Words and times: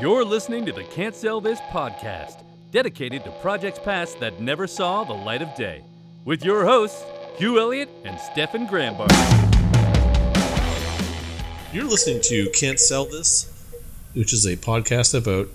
You're 0.00 0.24
listening 0.24 0.64
to 0.66 0.70
the 0.70 0.84
Can't 0.84 1.12
Sell 1.12 1.40
This 1.40 1.58
podcast, 1.72 2.44
dedicated 2.70 3.24
to 3.24 3.32
projects 3.42 3.80
past 3.80 4.20
that 4.20 4.40
never 4.40 4.68
saw 4.68 5.02
the 5.02 5.12
light 5.12 5.42
of 5.42 5.52
day, 5.56 5.82
with 6.24 6.44
your 6.44 6.64
hosts, 6.64 7.04
Hugh 7.36 7.58
Elliott 7.58 7.88
and 8.04 8.16
Stefan 8.20 8.68
Grambart. 8.68 9.10
You're 11.72 11.82
listening 11.82 12.20
to 12.22 12.48
Can't 12.50 12.78
Sell 12.78 13.06
This, 13.06 13.52
which 14.14 14.32
is 14.32 14.46
a 14.46 14.56
podcast 14.56 15.20
about 15.20 15.48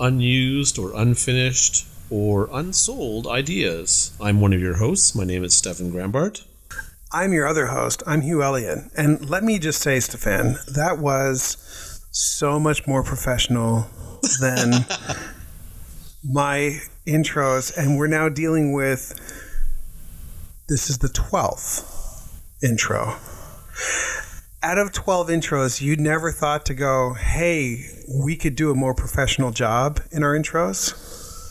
unused 0.00 0.78
or 0.78 0.96
unfinished 0.96 1.84
or 2.08 2.48
unsold 2.50 3.26
ideas. 3.26 4.16
I'm 4.18 4.40
one 4.40 4.54
of 4.54 4.62
your 4.62 4.78
hosts. 4.78 5.14
My 5.14 5.24
name 5.24 5.44
is 5.44 5.54
Stefan 5.54 5.92
Grambart. 5.92 6.42
I'm 7.12 7.34
your 7.34 7.46
other 7.46 7.66
host. 7.66 8.02
I'm 8.06 8.22
Hugh 8.22 8.42
Elliott. 8.42 8.78
And 8.96 9.28
let 9.28 9.44
me 9.44 9.58
just 9.58 9.82
say, 9.82 10.00
Stefan, 10.00 10.56
that 10.66 10.96
was 10.96 11.91
so 12.12 12.60
much 12.60 12.86
more 12.86 13.02
professional 13.02 13.86
than 14.40 14.86
my 16.24 16.78
intros. 17.06 17.76
And 17.76 17.98
we're 17.98 18.06
now 18.06 18.28
dealing 18.28 18.72
with 18.72 19.18
this 20.68 20.88
is 20.88 20.98
the 20.98 21.08
12th 21.08 22.38
intro. 22.62 23.16
Out 24.62 24.78
of 24.78 24.92
12 24.92 25.28
intros, 25.28 25.80
you 25.80 25.96
never 25.96 26.30
thought 26.30 26.64
to 26.66 26.74
go, 26.74 27.14
hey, 27.14 27.84
we 28.24 28.36
could 28.36 28.54
do 28.54 28.70
a 28.70 28.74
more 28.74 28.94
professional 28.94 29.50
job 29.50 30.00
in 30.12 30.22
our 30.22 30.38
intros? 30.38 30.94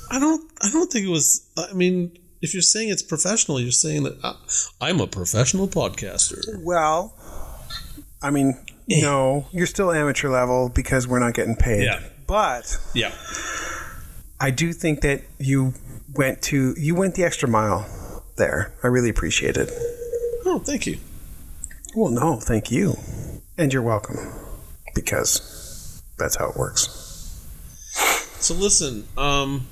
I 0.09 0.19
don't. 0.19 0.49
I 0.61 0.69
don't 0.69 0.91
think 0.91 1.05
it 1.05 1.09
was. 1.09 1.49
I 1.57 1.73
mean, 1.73 2.17
if 2.41 2.53
you're 2.53 2.61
saying 2.61 2.89
it's 2.89 3.03
professional, 3.03 3.59
you're 3.59 3.71
saying 3.71 4.03
that 4.03 4.17
uh, 4.23 4.33
I'm 4.79 4.99
a 4.99 5.07
professional 5.07 5.67
podcaster. 5.67 6.41
Well, 6.63 7.15
I 8.21 8.29
mean, 8.29 8.57
no, 8.99 9.45
you're 9.51 9.67
still 9.67 9.91
amateur 9.91 10.29
level 10.29 10.69
because 10.69 11.07
we're 11.07 11.19
not 11.19 11.33
getting 11.33 11.55
paid. 11.55 11.83
Yeah. 11.83 11.99
But 12.27 12.79
Yeah. 12.93 13.13
I 14.39 14.49
do 14.49 14.73
think 14.73 15.01
that 15.01 15.21
you 15.37 15.73
went 16.13 16.41
to 16.43 16.73
you 16.77 16.95
went 16.95 17.15
the 17.15 17.23
extra 17.23 17.47
mile 17.47 17.85
there. 18.37 18.73
I 18.83 18.87
really 18.87 19.09
appreciate 19.09 19.55
it. 19.55 19.69
Oh, 20.45 20.59
thank 20.65 20.87
you. 20.87 20.97
Well, 21.95 22.11
no, 22.11 22.39
thank 22.39 22.71
you. 22.71 22.95
And 23.57 23.71
you're 23.71 23.81
welcome. 23.83 24.17
Because 24.95 26.01
that's 26.17 26.35
how 26.37 26.49
it 26.49 26.55
works. 26.55 26.87
So 28.39 28.55
listen, 28.55 29.07
um, 29.17 29.67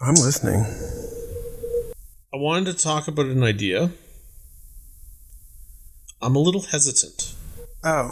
I'm 0.00 0.14
listening. 0.14 0.64
I 2.34 2.36
wanted 2.36 2.66
to 2.72 2.78
talk 2.82 3.08
about 3.08 3.26
an 3.26 3.42
idea. 3.42 3.90
I'm 6.20 6.36
a 6.36 6.38
little 6.38 6.62
hesitant. 6.62 7.34
Oh, 7.84 8.10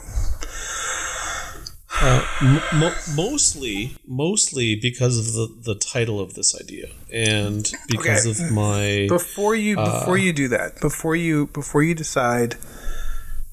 Uh, 2.02 2.24
m- 2.40 2.60
mo- 2.80 2.94
mostly, 3.14 3.94
mostly 4.06 4.74
because 4.74 5.18
of 5.18 5.34
the, 5.34 5.54
the 5.74 5.74
title 5.78 6.18
of 6.18 6.32
this 6.34 6.58
idea, 6.58 6.86
and 7.12 7.70
because 7.88 8.26
Okay. 8.26 8.44
of 8.44 8.50
my 8.52 9.06
before 9.08 9.54
you 9.54 9.78
Uh, 9.78 10.00
before 10.00 10.16
you 10.16 10.32
do 10.32 10.48
that, 10.48 10.80
before 10.80 11.14
you 11.14 11.48
before 11.48 11.82
you 11.82 11.94
decide 11.94 12.56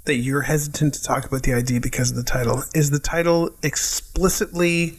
that 0.05 0.15
you're 0.15 0.43
hesitant 0.43 0.93
to 0.93 1.03
talk 1.03 1.25
about 1.25 1.43
the 1.43 1.53
idea 1.53 1.81
because 1.81 2.09
of 2.11 2.15
the 2.15 2.23
title, 2.23 2.63
is 2.73 2.89
the 2.91 2.99
title 2.99 3.49
explicitly 3.63 4.97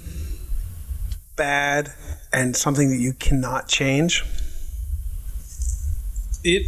bad 1.36 1.90
and 2.32 2.54
something 2.54 2.90
that 2.90 2.98
you 2.98 3.14
cannot 3.14 3.66
change? 3.68 4.24
it. 6.44 6.66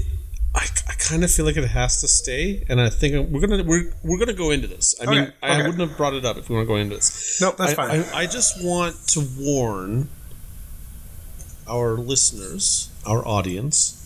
I, 0.55 0.67
I 0.89 0.93
kind 0.95 1.23
of 1.23 1.31
feel 1.31 1.45
like 1.45 1.57
it 1.57 1.69
has 1.69 2.01
to 2.01 2.09
stay, 2.09 2.65
and 2.69 2.81
I 2.81 2.89
think 2.91 3.31
we're 3.31 3.47
gonna 3.47 3.63
we're, 3.63 3.93
we're 4.03 4.19
gonna 4.19 4.33
go 4.33 4.51
into 4.51 4.67
this. 4.67 4.95
I 5.01 5.07
mean, 5.07 5.23
Okay, 5.23 5.33
I 5.43 5.59
wouldn't 5.59 5.79
have 5.81 5.97
brought 5.97 6.15
it 6.15 6.25
up 6.25 6.37
if 6.39 6.49
we 6.49 6.57
weren't 6.57 6.67
going 6.69 6.83
into 6.83 6.97
this. 6.97 7.41
Nope, 7.41 7.57
that's 7.57 7.73
I, 7.73 7.75
fine. 7.75 8.01
I, 8.13 8.19
I 8.23 8.27
just 8.27 8.63
want 8.65 8.97
to 9.09 9.25
warn 9.39 10.09
our 11.69 11.93
listeners, 11.95 12.91
our 13.07 13.25
audience, 13.27 13.97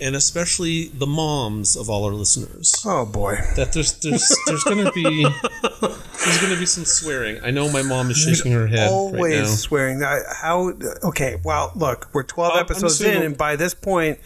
and 0.00 0.16
especially 0.16 0.88
the 0.88 1.06
moms 1.06 1.76
of 1.76 1.90
all 1.90 2.04
our 2.06 2.12
listeners 2.14 2.82
Oh 2.86 3.04
boy. 3.04 3.36
that 3.56 3.74
there's 3.74 3.92
there's 4.00 4.34
there's 4.46 4.64
gonna 4.64 4.90
be 4.92 5.26
there's 6.24 6.38
gonna 6.40 6.56
be 6.58 6.66
some 6.66 6.84
swearing. 6.84 7.40
I 7.42 7.50
know 7.50 7.70
my 7.70 7.82
mom 7.82 8.10
is 8.10 8.18
shaking 8.18 8.52
her 8.52 8.66
head 8.66 8.88
Always 8.90 9.20
right 9.20 9.42
now. 9.42 9.54
swearing. 9.54 10.00
How? 10.00 10.72
Okay. 11.04 11.40
Well, 11.44 11.72
look, 11.74 12.08
we're 12.12 12.22
12 12.22 12.50
I'm- 12.52 12.58
I'm 12.58 12.64
episodes 12.64 13.00
in, 13.00 13.22
and 13.22 13.36
by 13.36 13.56
this 13.56 13.74
point, 13.74 14.18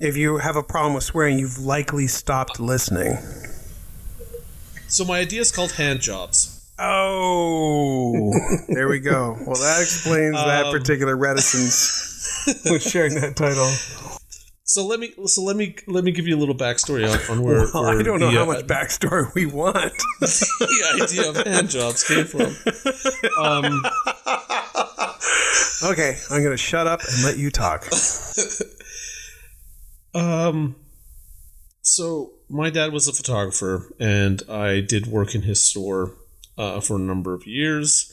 if 0.00 0.16
you 0.16 0.38
have 0.38 0.56
a 0.56 0.62
problem 0.62 0.94
with 0.94 1.04
swearing, 1.04 1.38
you've 1.38 1.58
likely 1.58 2.06
stopped 2.06 2.58
listening. 2.60 3.18
So 4.88 5.04
my 5.04 5.20
idea 5.20 5.40
is 5.40 5.50
called 5.52 5.72
hand 5.72 6.00
jobs. 6.00 6.58
Oh, 6.78 8.32
there 8.68 8.88
we 8.88 8.98
go. 8.98 9.36
Well, 9.46 9.56
that 9.60 9.80
explains 9.82 10.34
that 10.34 10.66
Um, 10.66 10.72
particular 10.72 11.16
reticence 11.16 12.44
with 12.64 12.82
sharing 12.82 13.14
that 13.16 13.36
title. 13.36 13.70
So 14.64 14.86
let 14.86 15.00
me 15.00 15.12
so 15.26 15.42
let 15.42 15.56
me 15.56 15.74
let 15.88 16.04
me 16.04 16.12
give 16.12 16.26
you 16.26 16.36
a 16.36 16.38
little 16.38 16.54
backstory 16.54 17.04
on, 17.04 17.18
on 17.36 17.42
where, 17.42 17.66
Well, 17.74 17.82
where 17.82 17.98
I 17.98 18.02
don't 18.02 18.20
know 18.20 18.30
the, 18.30 18.36
how 18.38 18.44
uh, 18.44 18.46
much 18.46 18.66
backstory 18.66 19.34
we 19.34 19.46
want. 19.46 19.92
the 20.20 21.02
idea 21.02 21.30
of 21.30 21.36
hand 21.36 21.68
jobs 21.68 22.04
came 22.04 22.24
from. 22.24 22.54
Um, 23.38 23.82
okay, 25.92 26.16
I'm 26.30 26.42
going 26.42 26.52
to 26.52 26.56
shut 26.56 26.86
up 26.86 27.00
and 27.00 27.24
let 27.24 27.38
you 27.38 27.50
talk. 27.50 27.88
um, 30.14 30.76
so 31.80 32.34
my 32.48 32.70
dad 32.70 32.92
was 32.92 33.08
a 33.08 33.12
photographer, 33.12 33.92
and 33.98 34.42
I 34.48 34.80
did 34.80 35.06
work 35.08 35.34
in 35.34 35.42
his 35.42 35.62
store 35.62 36.14
uh, 36.56 36.80
for 36.80 36.96
a 36.96 37.00
number 37.00 37.34
of 37.34 37.46
years. 37.46 38.12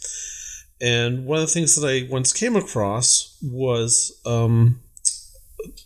And 0.81 1.25
one 1.25 1.39
of 1.39 1.47
the 1.47 1.53
things 1.53 1.75
that 1.75 1.87
I 1.87 2.07
once 2.09 2.33
came 2.33 2.55
across 2.55 3.37
was 3.41 4.19
um, 4.25 4.81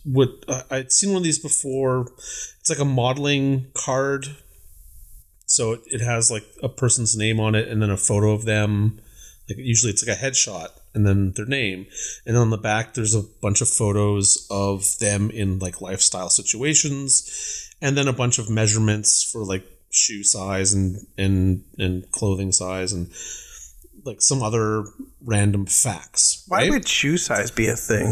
what 0.04 0.28
I- 0.48 0.52
uh, 0.52 0.62
I'd 0.70 0.92
seen 0.92 1.10
one 1.10 1.18
of 1.18 1.24
these 1.24 1.38
before. 1.38 2.12
It's 2.60 2.70
like 2.70 2.78
a 2.78 2.84
modeling 2.84 3.66
card. 3.74 4.36
So 5.46 5.72
it, 5.72 5.80
it 5.86 6.00
has 6.00 6.30
like 6.30 6.44
a 6.62 6.68
person's 6.68 7.16
name 7.16 7.38
on 7.40 7.54
it 7.54 7.68
and 7.68 7.80
then 7.82 7.90
a 7.90 7.96
photo 7.96 8.32
of 8.32 8.44
them. 8.44 9.00
Like 9.48 9.58
usually 9.58 9.92
it's 9.92 10.06
like 10.06 10.16
a 10.16 10.20
headshot 10.20 10.68
and 10.94 11.06
then 11.06 11.32
their 11.36 11.46
name. 11.46 11.86
And 12.26 12.36
on 12.36 12.50
the 12.50 12.56
back 12.56 12.94
there's 12.94 13.14
a 13.14 13.22
bunch 13.42 13.60
of 13.60 13.68
photos 13.68 14.46
of 14.50 14.98
them 14.98 15.30
in 15.30 15.58
like 15.58 15.80
lifestyle 15.80 16.30
situations 16.30 17.70
and 17.82 17.96
then 17.96 18.08
a 18.08 18.12
bunch 18.12 18.38
of 18.38 18.48
measurements 18.48 19.22
for 19.22 19.44
like 19.44 19.64
shoe 19.90 20.24
size 20.24 20.72
and 20.72 21.06
and 21.16 21.64
and 21.78 22.10
clothing 22.10 22.50
size 22.52 22.92
and 22.92 23.10
like 24.04 24.20
some 24.20 24.42
other 24.42 24.84
random 25.22 25.66
facts. 25.66 26.44
Why 26.48 26.62
right? 26.62 26.70
would 26.70 26.88
shoe 26.88 27.16
size 27.16 27.50
be 27.50 27.68
a 27.68 27.76
thing? 27.76 28.06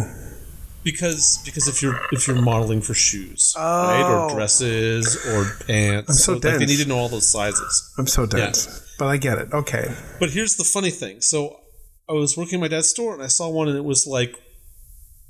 Because 0.85 1.41
because 1.45 1.69
if 1.69 1.83
you're 1.83 2.01
if 2.13 2.27
you're 2.27 2.41
modeling 2.41 2.81
for 2.81 2.95
shoes, 2.95 3.55
right, 3.57 4.03
or 4.03 4.31
Oh. 4.31 4.35
dresses 4.35 5.17
or 5.27 5.47
pants, 5.67 6.09
I'm 6.11 6.15
so 6.17 6.33
like 6.35 6.43
they 6.59 6.67
need 6.67 6.79
to 6.83 6.89
know 6.89 6.97
all 6.99 7.09
those 7.09 7.29
sizes. 7.29 7.93
I'm 7.99 8.07
so 8.07 8.27
dense, 8.27 8.83
but 8.99 9.07
I 9.07 9.17
get 9.17 9.39
it. 9.39 9.53
Okay. 9.53 9.95
But 10.21 10.31
here's 10.31 10.57
the 10.57 10.65
funny 10.65 10.91
thing: 10.91 11.21
so 11.21 11.61
I 12.09 12.13
was 12.13 12.37
working 12.37 12.55
in 12.55 12.61
my 12.61 12.69
dad's 12.69 12.89
store 12.89 13.15
and 13.15 13.23
I 13.23 13.29
saw 13.29 13.49
one, 13.49 13.69
and 13.69 13.77
it 13.77 13.85
was 13.85 14.07
like 14.07 14.35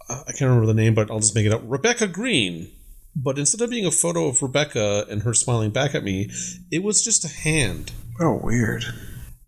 uh, 0.08 0.22
I 0.26 0.32
can't 0.32 0.42
remember 0.48 0.66
the 0.66 0.74
name, 0.74 0.94
but 0.94 1.10
I'll 1.10 1.20
just 1.20 1.34
make 1.34 1.46
it 1.46 1.52
up. 1.52 1.62
Rebecca 1.64 2.06
Green. 2.08 2.70
But 3.14 3.38
instead 3.38 3.60
of 3.60 3.68
being 3.68 3.84
a 3.84 3.90
photo 3.90 4.26
of 4.28 4.40
Rebecca 4.40 5.04
and 5.10 5.22
her 5.22 5.34
smiling 5.34 5.68
back 5.70 5.94
at 5.94 6.02
me, 6.02 6.30
it 6.70 6.82
was 6.82 7.04
just 7.04 7.26
a 7.26 7.28
hand. 7.28 7.92
Oh, 8.18 8.40
weird. 8.42 8.84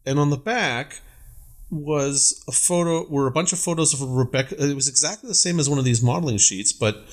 and 0.05 0.19
on 0.19 0.29
the 0.29 0.37
back 0.37 1.01
was 1.71 2.45
a 2.47 2.53
photo 2.53 3.09
were 3.09 3.27
a 3.27 3.31
bunch 3.31 3.53
of 3.53 3.59
photos 3.59 3.95
of 3.95 4.03
Rebecca. 4.09 4.55
It 4.63 4.75
was 4.75 4.89
exactly 4.89 5.29
the 5.29 5.35
same 5.35 5.59
as 5.59 5.69
one 5.69 5.79
of 5.79 5.85
these 5.85 6.03
modeling 6.03 6.39
sheets, 6.39 6.73
but 6.73 7.05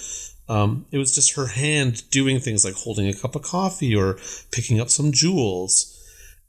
um, 0.49 0.85
it 0.91 0.97
was 0.97 1.15
just 1.15 1.35
her 1.35 1.47
hand 1.47 2.09
doing 2.09 2.39
things 2.39 2.65
like 2.65 2.73
holding 2.73 3.07
a 3.07 3.13
cup 3.13 3.35
of 3.35 3.41
coffee 3.41 3.95
or 3.95 4.17
picking 4.51 4.79
up 4.79 4.89
some 4.89 5.11
jewels. 5.11 5.97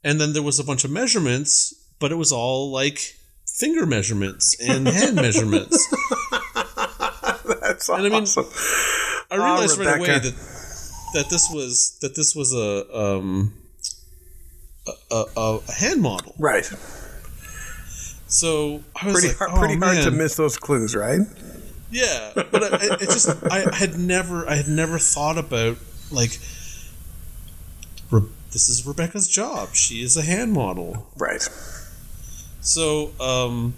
And 0.03 0.19
then 0.19 0.33
there 0.33 0.43
was 0.43 0.59
a 0.59 0.63
bunch 0.63 0.83
of 0.83 0.91
measurements, 0.91 1.73
but 1.99 2.11
it 2.11 2.15
was 2.15 2.31
all 2.31 2.71
like 2.71 3.15
finger 3.47 3.85
measurements 3.85 4.59
and 4.59 4.87
hand 4.87 5.15
measurements. 5.15 5.87
That's 7.61 7.87
And 7.87 7.99
I 7.99 8.09
mean, 8.09 8.23
awesome. 8.23 8.45
I 9.31 9.35
realized 9.35 9.79
right 9.79 9.97
away 9.97 10.07
that 10.07 10.35
that 11.13 11.29
this 11.29 11.49
was 11.51 11.97
that 12.01 12.15
this 12.15 12.35
was 12.35 12.53
a 12.53 12.97
um 12.97 13.53
a, 14.87 15.23
a, 15.37 15.59
a 15.67 15.71
hand 15.71 16.01
model. 16.01 16.35
right. 16.37 16.69
So 18.33 18.81
I 18.99 19.05
was 19.05 19.13
Pretty 19.13 19.27
like, 19.27 19.37
hard, 19.37 19.51
oh, 19.53 19.59
pretty 19.59 19.77
hard 19.77 19.97
to 20.03 20.11
miss 20.11 20.35
those 20.37 20.57
clues, 20.57 20.95
right? 20.95 21.19
Yeah, 21.91 22.31
but 22.33 22.63
I, 22.63 22.67
I- 22.77 22.95
it 22.95 22.99
just 23.01 23.29
I 23.51 23.75
had 23.75 23.95
never 23.99 24.49
I 24.49 24.55
had 24.55 24.67
never 24.67 24.97
thought 24.97 25.37
about 25.37 25.77
like 26.11 26.39
Re- 28.09 28.23
this 28.51 28.69
is 28.69 28.85
Rebecca's 28.87 29.27
job. 29.27 29.75
She 29.75 30.01
is 30.01 30.17
a 30.17 30.23
hand 30.23 30.51
model. 30.53 31.07
Right. 31.15 31.47
So 32.61 33.11
um 33.19 33.75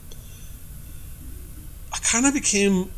I 1.92 1.98
kind 1.98 2.25
of 2.25 2.34
became 2.34 2.92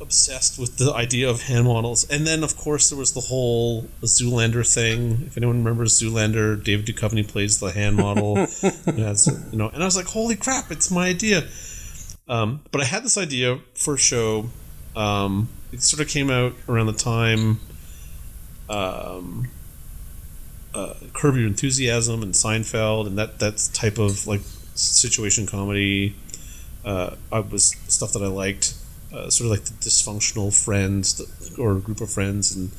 obsessed 0.00 0.58
with 0.58 0.76
the 0.78 0.92
idea 0.92 1.28
of 1.28 1.42
hand 1.42 1.66
models. 1.66 2.08
And 2.08 2.26
then, 2.26 2.42
of 2.42 2.56
course, 2.56 2.90
there 2.90 2.98
was 2.98 3.12
the 3.12 3.20
whole 3.20 3.82
Zoolander 4.02 4.66
thing. 4.66 5.24
If 5.26 5.36
anyone 5.36 5.58
remembers 5.58 6.00
Zoolander, 6.00 6.62
David 6.62 6.86
Duchovny 6.86 7.26
plays 7.26 7.58
the 7.58 7.72
hand 7.72 7.96
model. 7.96 8.36
and, 8.38 8.98
has, 8.98 9.26
you 9.50 9.58
know, 9.58 9.68
and 9.68 9.82
I 9.82 9.86
was 9.86 9.96
like, 9.96 10.06
holy 10.06 10.36
crap, 10.36 10.70
it's 10.70 10.90
my 10.90 11.08
idea. 11.08 11.48
Um, 12.28 12.60
but 12.70 12.80
I 12.80 12.84
had 12.84 13.04
this 13.04 13.18
idea 13.18 13.58
for 13.74 13.94
a 13.94 13.98
show. 13.98 14.50
Um, 14.94 15.48
it 15.72 15.82
sort 15.82 16.00
of 16.00 16.08
came 16.08 16.30
out 16.30 16.54
around 16.68 16.86
the 16.86 16.92
time 16.92 17.60
um, 18.68 19.48
uh, 20.74 20.94
Curb 21.12 21.36
Your 21.36 21.46
Enthusiasm 21.46 22.22
and 22.22 22.32
Seinfeld 22.34 23.06
and 23.06 23.18
that 23.18 23.38
that 23.38 23.68
type 23.72 23.98
of 23.98 24.26
like 24.26 24.42
situation 24.74 25.46
comedy 25.46 26.14
uh, 26.84 27.16
I 27.32 27.40
was 27.40 27.76
stuff 27.88 28.12
that 28.12 28.22
I 28.22 28.28
liked. 28.28 28.74
Uh, 29.12 29.30
sort 29.30 29.46
of 29.46 29.50
like 29.50 29.64
the 29.64 29.74
dysfunctional 29.74 30.52
friends 30.52 31.20
or 31.58 31.74
group 31.76 32.00
of 32.00 32.10
friends 32.10 32.54
and 32.54 32.70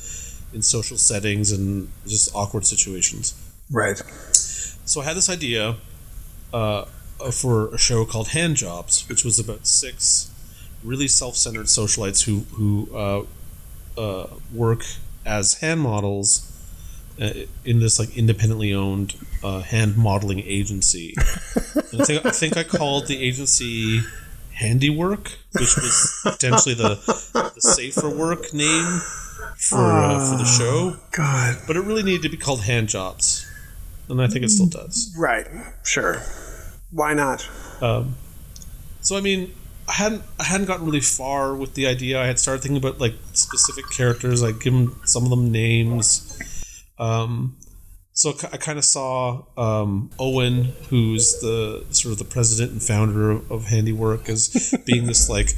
in 0.53 0.61
social 0.61 0.97
settings 0.97 1.51
and 1.51 1.89
just 2.07 2.33
awkward 2.35 2.65
situations. 2.65 3.33
Right. 3.71 3.97
So 4.85 5.01
I 5.01 5.05
had 5.05 5.17
this 5.17 5.29
idea 5.29 5.77
uh, 6.53 6.85
for 7.31 7.73
a 7.73 7.77
show 7.77 8.05
called 8.05 8.29
Hand 8.29 8.55
Jobs, 8.57 9.07
which 9.07 9.23
was 9.23 9.39
about 9.39 9.67
six 9.67 10.31
really 10.83 11.07
self-centered 11.07 11.65
socialites 11.65 12.23
who 12.23 12.45
who 12.55 12.95
uh, 12.95 13.23
uh, 13.99 14.27
work 14.53 14.83
as 15.25 15.55
hand 15.55 15.81
models 15.81 16.45
uh, 17.21 17.31
in 17.65 17.79
this 17.79 17.99
like 17.99 18.17
independently 18.17 18.73
owned 18.73 19.15
uh, 19.43 19.61
hand 19.61 19.97
modeling 19.97 20.39
agency. 20.39 21.13
I 21.17 22.05
think 22.05 22.25
I 22.25 22.31
think 22.31 22.57
I 22.57 22.63
called 22.63 23.07
the 23.07 23.21
agency 23.21 24.01
Handiwork, 24.59 25.31
which 25.53 25.75
was 25.75 26.19
potentially 26.23 26.75
the, 26.75 26.95
the 27.55 27.61
safer 27.61 28.09
work 28.09 28.53
name 28.53 28.99
for 29.57 29.77
uh, 29.77 30.29
for 30.29 30.37
the 30.37 30.45
show. 30.45 30.97
God. 31.11 31.57
But 31.65 31.77
it 31.77 31.81
really 31.81 32.03
needed 32.03 32.23
to 32.23 32.29
be 32.29 32.37
called 32.37 32.63
Hand 32.63 32.89
Jobs, 32.89 33.49
and 34.09 34.21
I 34.21 34.27
think 34.27 34.43
it 34.43 34.49
still 34.49 34.67
does. 34.67 35.15
Right. 35.17 35.47
Sure. 35.83 36.21
Why 36.91 37.13
not? 37.13 37.47
Um, 37.81 38.15
so 39.01 39.15
I 39.15 39.21
mean, 39.21 39.55
I 39.87 39.93
hadn't 39.93 40.23
I 40.39 40.43
hadn't 40.43 40.67
gotten 40.67 40.85
really 40.85 40.99
far 40.99 41.55
with 41.55 41.75
the 41.75 41.87
idea. 41.87 42.21
I 42.21 42.25
had 42.25 42.37
started 42.37 42.61
thinking 42.61 42.77
about 42.77 42.99
like 42.99 43.13
specific 43.31 43.85
characters. 43.89 44.43
I 44.43 44.51
give 44.51 44.73
them 44.73 44.99
some 45.05 45.23
of 45.23 45.29
them 45.29 45.51
names. 45.51 46.37
Um, 46.99 47.55
so 48.19 48.31
I 48.51 48.57
kind 48.57 48.77
of 48.77 48.83
saw 48.83 49.43
um, 49.55 50.09
Owen, 50.19 50.73
who's 50.89 51.39
the 51.39 51.85
sort 51.91 52.11
of 52.11 52.19
the 52.19 52.25
president 52.25 52.73
and 52.73 52.83
founder 52.83 53.31
of, 53.31 53.49
of 53.49 53.65
Handiwork, 53.67 54.27
as 54.27 54.75
being 54.85 55.05
this 55.05 55.29
like 55.29 55.55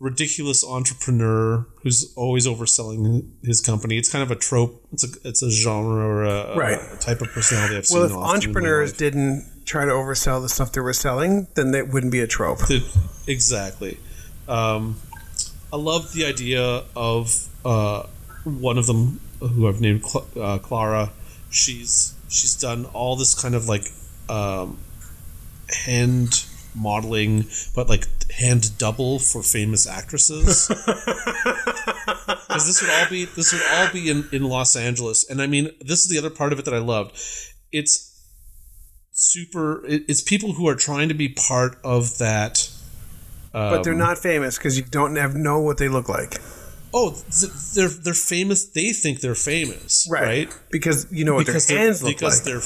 ridiculous 0.00 0.64
entrepreneur 0.64 1.64
who's 1.84 2.12
always 2.16 2.48
overselling 2.48 3.28
his 3.44 3.60
company. 3.60 3.96
It's 3.96 4.10
kind 4.10 4.24
of 4.24 4.32
a 4.32 4.34
trope. 4.34 4.84
It's 4.92 5.04
a 5.04 5.28
it's 5.28 5.40
a 5.40 5.52
genre 5.52 6.04
or 6.04 6.24
a, 6.24 6.56
Right. 6.56 6.80
a 6.92 6.96
type 6.98 7.20
of 7.20 7.28
personality 7.28 7.76
I've 7.76 7.86
seen. 7.86 7.98
Well, 7.98 8.06
if 8.06 8.12
in 8.12 8.18
my 8.18 8.26
entrepreneurs 8.26 8.92
didn't 8.92 9.48
try 9.64 9.84
to 9.84 9.92
oversell 9.92 10.42
the 10.42 10.48
stuff 10.48 10.72
they 10.72 10.80
were 10.80 10.92
selling, 10.92 11.46
then 11.54 11.70
that 11.70 11.90
wouldn't 11.90 12.10
be 12.10 12.20
a 12.20 12.26
trope. 12.26 12.58
Exactly. 13.28 13.98
Um, 14.48 14.96
I 15.72 15.76
love 15.76 16.12
the 16.12 16.26
idea 16.26 16.82
of 16.96 17.48
uh, 17.64 18.02
one 18.42 18.78
of 18.78 18.86
them 18.86 19.20
who 19.38 19.68
I've 19.68 19.80
named 19.80 20.04
Cl- 20.04 20.26
uh, 20.40 20.58
Clara. 20.58 21.12
She's 21.54 22.14
she's 22.28 22.54
done 22.54 22.84
all 22.86 23.16
this 23.16 23.40
kind 23.40 23.54
of 23.54 23.68
like 23.68 23.86
um, 24.28 24.78
hand 25.86 26.44
modeling, 26.74 27.46
but 27.74 27.88
like 27.88 28.06
hand 28.32 28.76
double 28.78 29.18
for 29.18 29.42
famous 29.42 29.86
actresses. 29.86 30.70
Because 32.54 32.68
this 32.68 32.82
would 32.82 32.90
all 32.90 33.08
be 33.10 33.24
this 33.24 33.52
would 33.52 33.62
all 33.72 33.92
be 33.92 34.08
in, 34.08 34.28
in 34.30 34.44
Los 34.44 34.76
Angeles, 34.76 35.28
and 35.28 35.42
I 35.42 35.48
mean 35.48 35.70
this 35.80 36.04
is 36.04 36.08
the 36.08 36.18
other 36.18 36.30
part 36.30 36.52
of 36.52 36.60
it 36.60 36.64
that 36.66 36.74
I 36.74 36.78
loved. 36.78 37.18
It's 37.72 38.14
super. 39.10 39.84
It, 39.86 40.04
it's 40.08 40.22
people 40.22 40.52
who 40.52 40.68
are 40.68 40.76
trying 40.76 41.08
to 41.08 41.14
be 41.14 41.28
part 41.28 41.78
of 41.82 42.18
that. 42.18 42.70
but 43.52 43.82
they're 43.82 43.92
um, 43.94 43.98
not 43.98 44.18
famous 44.18 44.56
because 44.56 44.78
you 44.78 44.84
don't 44.84 45.16
have, 45.16 45.34
know 45.34 45.60
what 45.60 45.78
they 45.78 45.88
look 45.88 46.08
like. 46.08 46.40
Oh, 46.96 47.10
they're 47.74 47.88
they're 47.88 48.14
famous. 48.14 48.64
They 48.66 48.92
think 48.92 49.20
they're 49.20 49.34
famous, 49.34 50.06
right? 50.10 50.48
Because 50.70 51.06
you 51.12 51.24
know 51.24 51.34
what 51.34 51.46
because 51.46 51.66
their 51.66 51.78
hands 51.78 52.02
look 52.02 52.14
because 52.16 52.38
like. 52.38 52.44
they're 52.44 52.62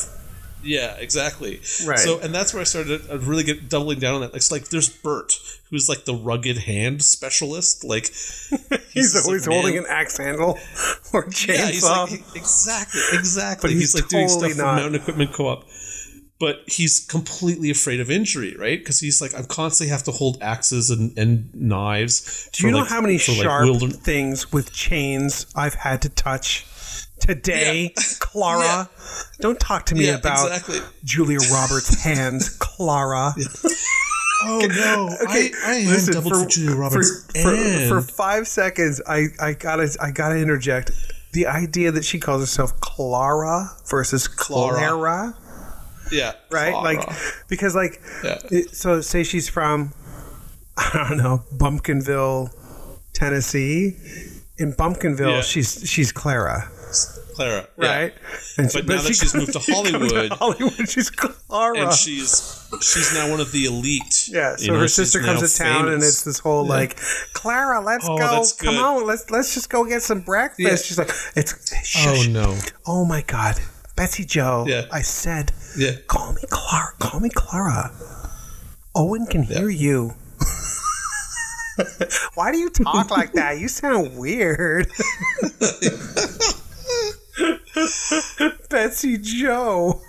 yeah 0.64 0.96
exactly 0.96 1.60
Right. 1.86 2.00
so 2.00 2.18
and 2.18 2.34
that's 2.34 2.52
where 2.52 2.60
i 2.60 2.64
started 2.64 3.00
uh, 3.08 3.16
really 3.20 3.44
get 3.44 3.68
doubling 3.68 4.00
down 4.00 4.14
on 4.16 4.20
that 4.22 4.34
it's 4.34 4.50
like 4.50 4.70
there's 4.70 4.88
bert 4.88 5.34
who's 5.70 5.88
like 5.88 6.04
the 6.04 6.14
rugged 6.14 6.58
hand 6.58 7.00
specialist 7.04 7.84
like 7.84 8.06
He's 8.92 9.12
this, 9.12 9.24
always 9.24 9.46
like, 9.46 9.54
holding 9.54 9.78
an 9.78 9.84
axe 9.88 10.18
handle 10.18 10.58
or 11.12 11.26
chainsaw. 11.26 11.46
yeah 11.56 11.66
he's 11.70 11.84
like 11.84 12.08
he- 12.08 12.38
exactly 12.38 13.00
exactly 13.12 13.68
But 13.70 13.74
he's 13.76 13.94
like 13.94 14.08
doing 14.08 14.28
stuff 14.28 14.50
for 14.50 14.58
not. 14.58 14.74
mountain 14.74 14.94
equipment 14.96 15.32
co-op 15.32 15.64
but 16.40 16.60
he's 16.66 17.00
completely 17.06 17.70
afraid 17.70 18.00
of 18.00 18.10
injury 18.10 18.54
right 18.56 18.78
because 18.78 19.00
he's 19.00 19.20
like 19.20 19.34
i 19.34 19.42
constantly 19.42 19.90
have 19.90 20.04
to 20.04 20.12
hold 20.12 20.38
axes 20.42 20.88
and, 20.90 21.16
and 21.18 21.52
knives 21.54 22.48
Do 22.52 22.66
you 22.66 22.72
know 22.72 22.78
like- 22.80 22.88
how 22.88 23.00
many 23.00 23.18
for, 23.18 23.32
like, 23.32 23.42
sharp 23.42 23.68
wilder- 23.70 23.88
things 23.90 24.52
with 24.52 24.72
chains 24.72 25.46
I've 25.56 25.74
had 25.74 26.02
to 26.02 26.08
touch 26.08 26.64
today, 27.20 27.92
Clara? 28.20 28.62
Yeah. 28.64 28.84
Don't 29.40 29.58
talk 29.58 29.86
to 29.86 29.94
me 29.96 30.06
yeah 30.06 30.14
about 30.16 30.46
exactly 30.46 30.78
Julia 31.04 31.38
Roberts' 31.52 32.02
hands, 32.02 32.48
Clara. 32.60 33.34
oh 34.44 34.60
no 34.60 35.08
i, 35.28 35.50
I 35.66 35.72
hand 35.74 35.88
Listen, 35.88 36.14
doubled 36.14 36.32
for, 36.44 36.48
Julia 36.48 36.76
Roberts 36.76 37.26
for, 37.42 37.56
for, 37.56 37.88
for 37.88 38.00
five 38.02 38.46
seconds, 38.46 39.02
I, 39.08 39.26
I 39.40 39.54
gotta 39.54 39.88
I 40.00 40.12
gotta 40.12 40.36
interject. 40.38 40.92
The 41.32 41.46
idea 41.46 41.90
that 41.92 42.04
she 42.04 42.18
calls 42.20 42.40
herself 42.42 42.78
Clara 42.80 43.70
versus 43.90 44.28
Clara, 44.28 44.78
Clara. 44.78 45.34
Yeah 46.12 46.32
right? 46.50 46.74
Like 46.74 47.00
because 47.48 47.74
like 47.74 48.00
Yeah. 48.24 48.38
it- 48.50 48.74
so 48.74 49.00
say 49.00 49.22
she's 49.24 49.48
from 49.48 49.92
I 50.76 51.06
don't 51.08 51.18
know 51.18 51.42
Bumpkinville, 51.56 52.50
Tennessee. 53.12 53.96
In 54.60 54.72
Bumpkinville, 54.72 55.36
Yeah. 55.36 55.40
she's 55.42 55.88
she's 55.88 56.10
Clara, 56.10 56.68
Clara 57.36 57.68
yeah. 57.78 57.88
right? 58.02 58.14
And 58.56 58.68
But 58.72 58.86
now 58.86 59.00
that 59.02 59.14
she's 59.14 59.32
moved 59.32 59.52
to 59.52 59.60
she 59.66 59.72
comes 59.72 59.90
Hollywood- 59.92 60.32
Hollywood, 60.32 60.88
she's 60.88 61.10
Clara. 61.10 61.78
and 61.78 61.92
she's 61.92 62.66
she's 62.82 63.14
now 63.14 63.30
one 63.30 63.38
of 63.40 63.52
the 63.52 63.66
elite. 63.66 64.28
Yeah, 64.28 64.56
so 64.56 64.64
you 64.64 64.72
know, 64.72 64.80
her 64.80 64.88
sister 64.88 65.20
comes 65.20 65.48
to 65.48 65.58
town, 65.62 65.88
and 65.88 66.02
it's 66.02 66.22
this 66.24 66.40
whole 66.40 66.64
Yeah. 66.64 66.70
like, 66.70 66.98
Clara, 67.34 67.80
let's 67.80 68.04
Oh, 68.08 68.18
go. 68.18 68.44
Come 68.58 68.78
on, 68.78 69.06
let's 69.06 69.30
let's 69.30 69.54
just 69.54 69.70
go 69.70 69.84
get 69.84 70.02
some 70.02 70.22
breakfast. 70.22 70.60
Yeah. 70.60 70.74
She's 70.74 70.98
like, 70.98 71.10
it's 71.36 71.54
oh 71.72 71.76
shush. 71.84 72.26
no, 72.28 72.56
Oh 72.84 73.04
my 73.04 73.22
god, 73.22 73.60
Betsy 73.98 74.24
Joe. 74.24 74.64
Yeah. 74.68 74.86
I 74.92 75.02
said, 75.02 75.50
yeah, 75.76 75.96
call 76.06 76.32
me 76.32 76.42
Clara. 76.48 76.92
Call 77.00 77.18
me 77.18 77.30
Clara. 77.30 77.90
Owen 78.94 79.26
can 79.26 79.42
hear 79.42 79.68
you. 79.68 80.14
Why 82.34 82.52
do 82.52 82.58
you 82.58 82.70
talk 82.70 83.10
like 83.10 83.32
that? 83.32 83.58
You 83.58 83.66
sound 83.66 84.16
weird. 84.16 84.86
Betsy 88.70 89.18
Joe. 89.18 90.00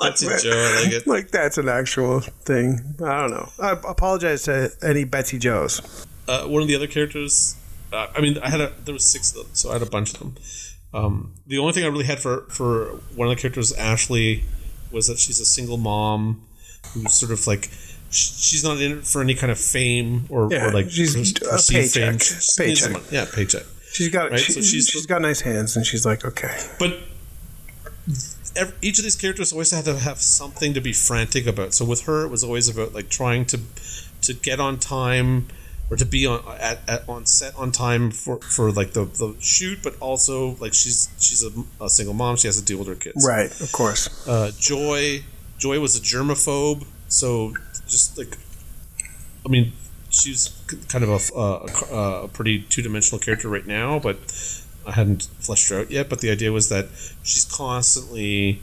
that's 0.00 0.22
a 0.22 0.38
Joe. 0.38 0.50
I 0.52 0.82
like 0.82 0.92
it. 0.94 1.06
Like 1.06 1.30
that's 1.30 1.58
an 1.58 1.68
actual 1.68 2.20
thing. 2.20 2.96
I 3.04 3.20
don't 3.20 3.32
know. 3.32 3.50
I 3.60 3.72
apologize 3.72 4.44
to 4.44 4.70
any 4.82 5.04
Betsy 5.04 5.38
Joes. 5.38 6.06
Uh, 6.26 6.44
one 6.44 6.62
of 6.62 6.68
the 6.68 6.74
other 6.74 6.86
characters. 6.86 7.54
Uh, 7.92 8.06
I 8.16 8.22
mean, 8.22 8.38
I 8.38 8.48
had 8.48 8.62
a 8.62 8.72
there 8.82 8.94
was 8.94 9.04
six 9.04 9.36
of 9.36 9.44
them, 9.44 9.54
so 9.54 9.68
I 9.68 9.74
had 9.74 9.82
a 9.82 9.90
bunch 9.90 10.14
of 10.14 10.20
them. 10.20 10.36
Um, 10.94 11.34
the 11.46 11.58
only 11.58 11.72
thing 11.72 11.84
I 11.84 11.88
really 11.88 12.06
had 12.06 12.18
for 12.18 12.42
for 12.48 12.86
one 13.14 13.28
of 13.28 13.36
the 13.36 13.40
characters, 13.40 13.72
Ashley, 13.74 14.44
was 14.90 15.06
that 15.08 15.18
she's 15.18 15.38
a 15.40 15.44
single 15.44 15.76
mom 15.76 16.42
who's 16.92 17.12
sort 17.14 17.30
of 17.32 17.46
like 17.46 17.68
she's 18.10 18.64
not 18.64 18.80
in 18.80 18.98
it 18.98 19.06
for 19.06 19.20
any 19.20 19.34
kind 19.34 19.52
of 19.52 19.58
fame 19.58 20.24
or, 20.30 20.48
Yeah, 20.50 20.68
or 20.68 20.72
like 20.72 20.88
she's 20.90 21.14
per- 21.34 21.46
a 21.48 21.58
paycheck. 21.58 22.20
paycheck. 22.56 23.02
Yeah, 23.12 23.26
paycheck. 23.32 23.64
She's 23.92 24.08
got 24.08 24.30
Right, 24.30 24.40
she, 24.40 24.52
so 24.52 24.60
she's 24.62 24.88
she's 24.88 25.06
got 25.06 25.20
nice 25.20 25.40
hands, 25.42 25.76
and 25.76 25.84
she's 25.84 26.06
like, 26.06 26.24
okay. 26.24 26.56
but 26.78 26.96
ev 28.56 28.74
each 28.80 28.98
of 28.98 29.04
these 29.04 29.16
characters 29.16 29.52
always 29.52 29.70
had 29.70 29.84
to 29.84 29.98
have 29.98 30.18
something 30.18 30.72
to 30.74 30.80
be 30.80 30.92
frantic 30.92 31.46
about. 31.46 31.74
So 31.74 31.84
with 31.84 32.02
her, 32.02 32.24
it 32.24 32.28
was 32.30 32.42
always 32.42 32.68
about 32.68 32.94
like 32.94 33.08
trying 33.10 33.44
to 33.46 33.60
to 34.22 34.32
get 34.34 34.58
on 34.60 34.78
time 34.78 35.48
or 35.90 35.96
to 35.96 36.04
be 36.04 36.26
on 36.26 36.42
at, 36.60 36.80
at 36.88 37.08
on 37.08 37.26
set 37.26 37.54
on 37.56 37.72
time 37.72 38.10
for 38.10 38.38
for 38.38 38.70
like 38.72 38.92
the 38.92 39.04
the 39.04 39.34
shoot, 39.40 39.78
but 39.82 39.96
also 40.00 40.56
like 40.56 40.74
she's 40.74 41.08
she's 41.18 41.42
a, 41.42 41.50
a 41.82 41.88
single 41.88 42.14
mom. 42.14 42.36
She 42.36 42.48
has 42.48 42.58
to 42.58 42.64
deal 42.64 42.78
with 42.78 42.88
her 42.88 42.94
kids. 42.94 43.24
Right, 43.26 43.50
of 43.60 43.72
course. 43.72 44.26
Uh, 44.28 44.50
Joy 44.58 45.24
Joy 45.58 45.80
was 45.80 45.96
a 45.96 46.00
germaphobe, 46.00 46.86
so 47.08 47.54
just 47.86 48.18
like 48.18 48.36
I 49.44 49.48
mean. 49.48 49.72
She's 50.10 50.48
kind 50.88 51.04
of 51.04 51.10
a, 51.10 51.38
a, 51.38 52.24
a 52.24 52.28
pretty 52.28 52.62
two 52.62 52.80
dimensional 52.80 53.18
character 53.18 53.46
right 53.46 53.66
now, 53.66 53.98
but 53.98 54.16
I 54.86 54.92
hadn't 54.92 55.24
fleshed 55.38 55.68
her 55.68 55.80
out 55.80 55.90
yet. 55.90 56.08
But 56.08 56.20
the 56.20 56.30
idea 56.30 56.50
was 56.50 56.70
that 56.70 56.88
she's 57.22 57.44
constantly 57.44 58.62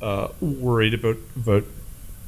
uh, 0.00 0.28
worried 0.40 0.94
about 0.94 1.18
about 1.36 1.64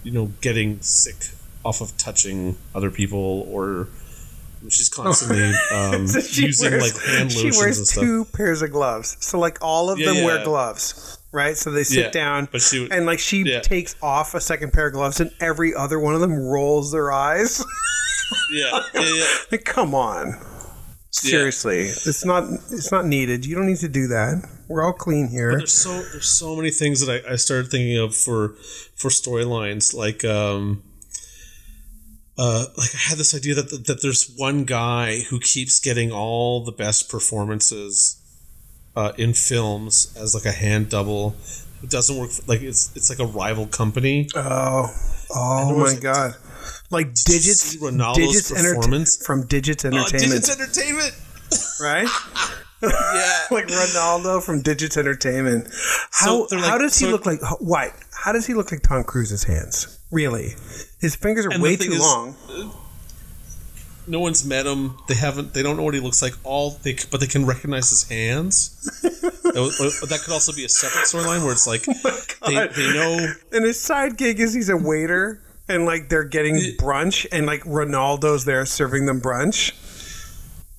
you 0.03 0.13
know 0.13 0.33
getting 0.43 0.83
sick 0.83 1.31
off 1.65 1.81
of 1.81 1.97
touching 1.97 2.59
other 2.75 2.91
people 2.91 3.47
or 3.51 3.89
She's 4.69 4.89
constantly 4.89 5.53
um, 5.73 6.07
So 6.09 6.21
she 6.21 6.47
using 6.47 6.71
wears- 6.73 6.95
like 6.95 7.05
hand 7.05 7.31
She 7.33 7.39
lotions 7.39 7.59
wears 7.59 7.79
and 7.79 7.87
stuff. 7.87 8.03
two 8.05 8.25
pairs 8.27 8.63
of 8.63 8.71
gloves. 8.73 9.17
So 9.21 9.39
like 9.39 9.59
all 9.63 9.91
of 9.91 9.99
Yeah, 9.99 10.13
them 10.13 10.25
wear 10.25 10.45
gloves, 10.45 11.19
right? 11.33 11.57
So 11.57 11.71
they 11.71 11.85
sit 11.85 12.05
Yeah, 12.07 12.11
down, 12.11 12.49
but 12.51 12.61
she 12.61 12.81
would- 12.81 12.93
and 12.93 13.07
like 13.07 13.19
she 13.21 13.43
yeah. 13.43 13.61
takes 13.61 13.95
off 14.03 14.35
a 14.35 14.41
second 14.41 14.73
pair 14.73 14.89
of 14.89 14.93
gloves, 14.95 15.21
and 15.21 15.31
every 15.41 15.75
other 15.75 15.99
one 15.99 16.15
of 16.15 16.21
them 16.21 16.35
rolls 16.39 16.91
their 16.93 17.13
eyes. 17.13 17.65
Yeah, 18.53 18.83
yeah, 18.93 19.01
yeah. 19.01 19.25
like, 19.53 19.65
come 19.65 19.95
on, 19.95 20.35
seriously, 21.11 21.79
it's 21.85 22.25
not 22.27 22.45
it's 22.71 22.93
not 22.93 23.07
needed. 23.07 23.47
You 23.47 23.55
don't 23.57 23.67
need 23.67 23.79
to 23.79 23.89
do 23.89 24.07
that. 24.09 24.47
We're 24.69 24.83
all 24.85 24.93
clean 24.93 25.29
here. 25.29 25.57
There's 25.57 25.73
so 25.73 25.91
there's 25.93 26.29
so 26.29 26.55
many 26.55 26.71
things 26.71 27.05
that 27.07 27.25
I, 27.27 27.33
I 27.33 27.37
started 27.37 27.71
thinking 27.71 27.97
of 27.97 28.15
for 28.15 28.51
for 28.97 29.09
storylines 29.09 29.95
like 29.95 30.25
um 30.27 30.83
uh 32.39 32.67
like 32.77 32.95
I 32.95 32.99
had 33.11 33.19
this 33.19 33.35
idea 33.35 33.55
that 33.57 33.87
that 33.87 34.01
there's 34.03 34.33
one 34.37 34.65
guy 34.65 35.21
who 35.29 35.41
keeps 35.41 35.81
getting 35.81 36.13
all 36.13 36.65
the 36.65 36.73
best 36.73 37.09
performances 37.11 38.17
uh, 38.97 39.13
in 39.17 39.33
films 39.35 40.13
as 40.21 40.35
like 40.35 40.45
a 40.45 40.51
hand 40.53 40.89
double 40.89 41.35
who 41.81 41.87
doesn't 41.87 42.17
work 42.17 42.31
for, 42.31 42.43
like 42.47 42.63
it's 42.63 42.95
it's 42.97 43.09
like 43.11 43.21
a 43.21 43.27
rival 43.31 43.67
company. 43.67 44.29
Oh, 44.35 44.87
oh 45.35 45.79
my 45.79 45.93
a- 45.93 46.01
god! 46.01 46.35
Like 46.91 47.15
digits, 47.15 47.77
digits 47.77 48.51
Enter- 48.57 48.75
performance? 48.75 49.25
from 49.25 49.47
Digits 49.47 49.85
Oh, 49.85 49.89
Entertainment, 49.89 50.43
Digits 50.43 50.61
Entertainment. 50.61 51.13
right? 51.81 52.09
Yeah. 52.83 53.41
like 53.51 53.67
Ronaldo 53.69 54.43
from 54.43 54.63
Digits 54.63 54.97
Entertainment. 54.97 55.69
How 56.11 56.47
how 56.51 56.57
like- 56.57 56.79
does 56.81 56.99
he 56.99 57.07
so- 57.07 57.11
look 57.13 57.27
like? 57.27 57.41
What? 57.61 57.93
How 58.29 58.33
does 58.33 58.47
he 58.47 58.53
look 58.53 58.71
like 58.71 58.83
Tom 58.83 59.05
Cruise's 59.05 59.45
hands? 59.45 59.99
Really, 60.11 60.51
his 61.01 61.17
fingers 61.17 61.47
are 61.47 61.51
And 61.51 61.63
way 61.63 61.77
too 61.77 61.93
is- 61.93 61.99
long. 61.99 62.37
Uh, 62.47 62.69
no 64.07 64.21
one's 64.21 64.45
met 64.45 64.67
him. 64.67 64.99
They 65.09 65.15
haven't. 65.15 65.55
They 65.55 65.63
don't 65.63 65.79
know 65.79 65.83
what 65.83 65.95
he 65.95 66.01
looks 66.01 66.21
like. 66.21 66.35
All 66.45 66.73
they, 66.83 66.95
but 67.11 67.21
they 67.21 67.27
can 67.27 67.47
recognize 67.47 67.89
his 67.89 68.07
hands. 68.07 69.01
that, 69.01 69.43
oh, 69.57 69.71
oh, 69.81 69.91
oh, 70.03 70.07
that 70.07 70.21
could 70.21 70.35
also 70.35 70.53
be 70.53 70.67
a 70.67 70.69
separate 70.69 71.07
storyline 71.07 71.43
where 71.43 71.53
it's 71.53 71.67
like 71.67 71.85
they, 72.47 72.67
they 72.69 72.93
know. 72.93 73.33
And 73.51 73.65
his 73.65 73.81
side 73.81 74.19
gig 74.19 74.41
is 74.41 74.53
he's 74.53 74.69
a 74.69 74.77
waiter, 74.77 75.41
and 75.67 75.87
like 75.87 76.11
they're 76.11 76.23
getting 76.25 76.57
brunch, 76.79 77.25
and 77.33 77.47
like 77.47 77.63
Ronaldo's 77.63 78.45
there 78.45 78.67
serving 78.67 79.07
them 79.07 79.23
brunch, 79.23 79.73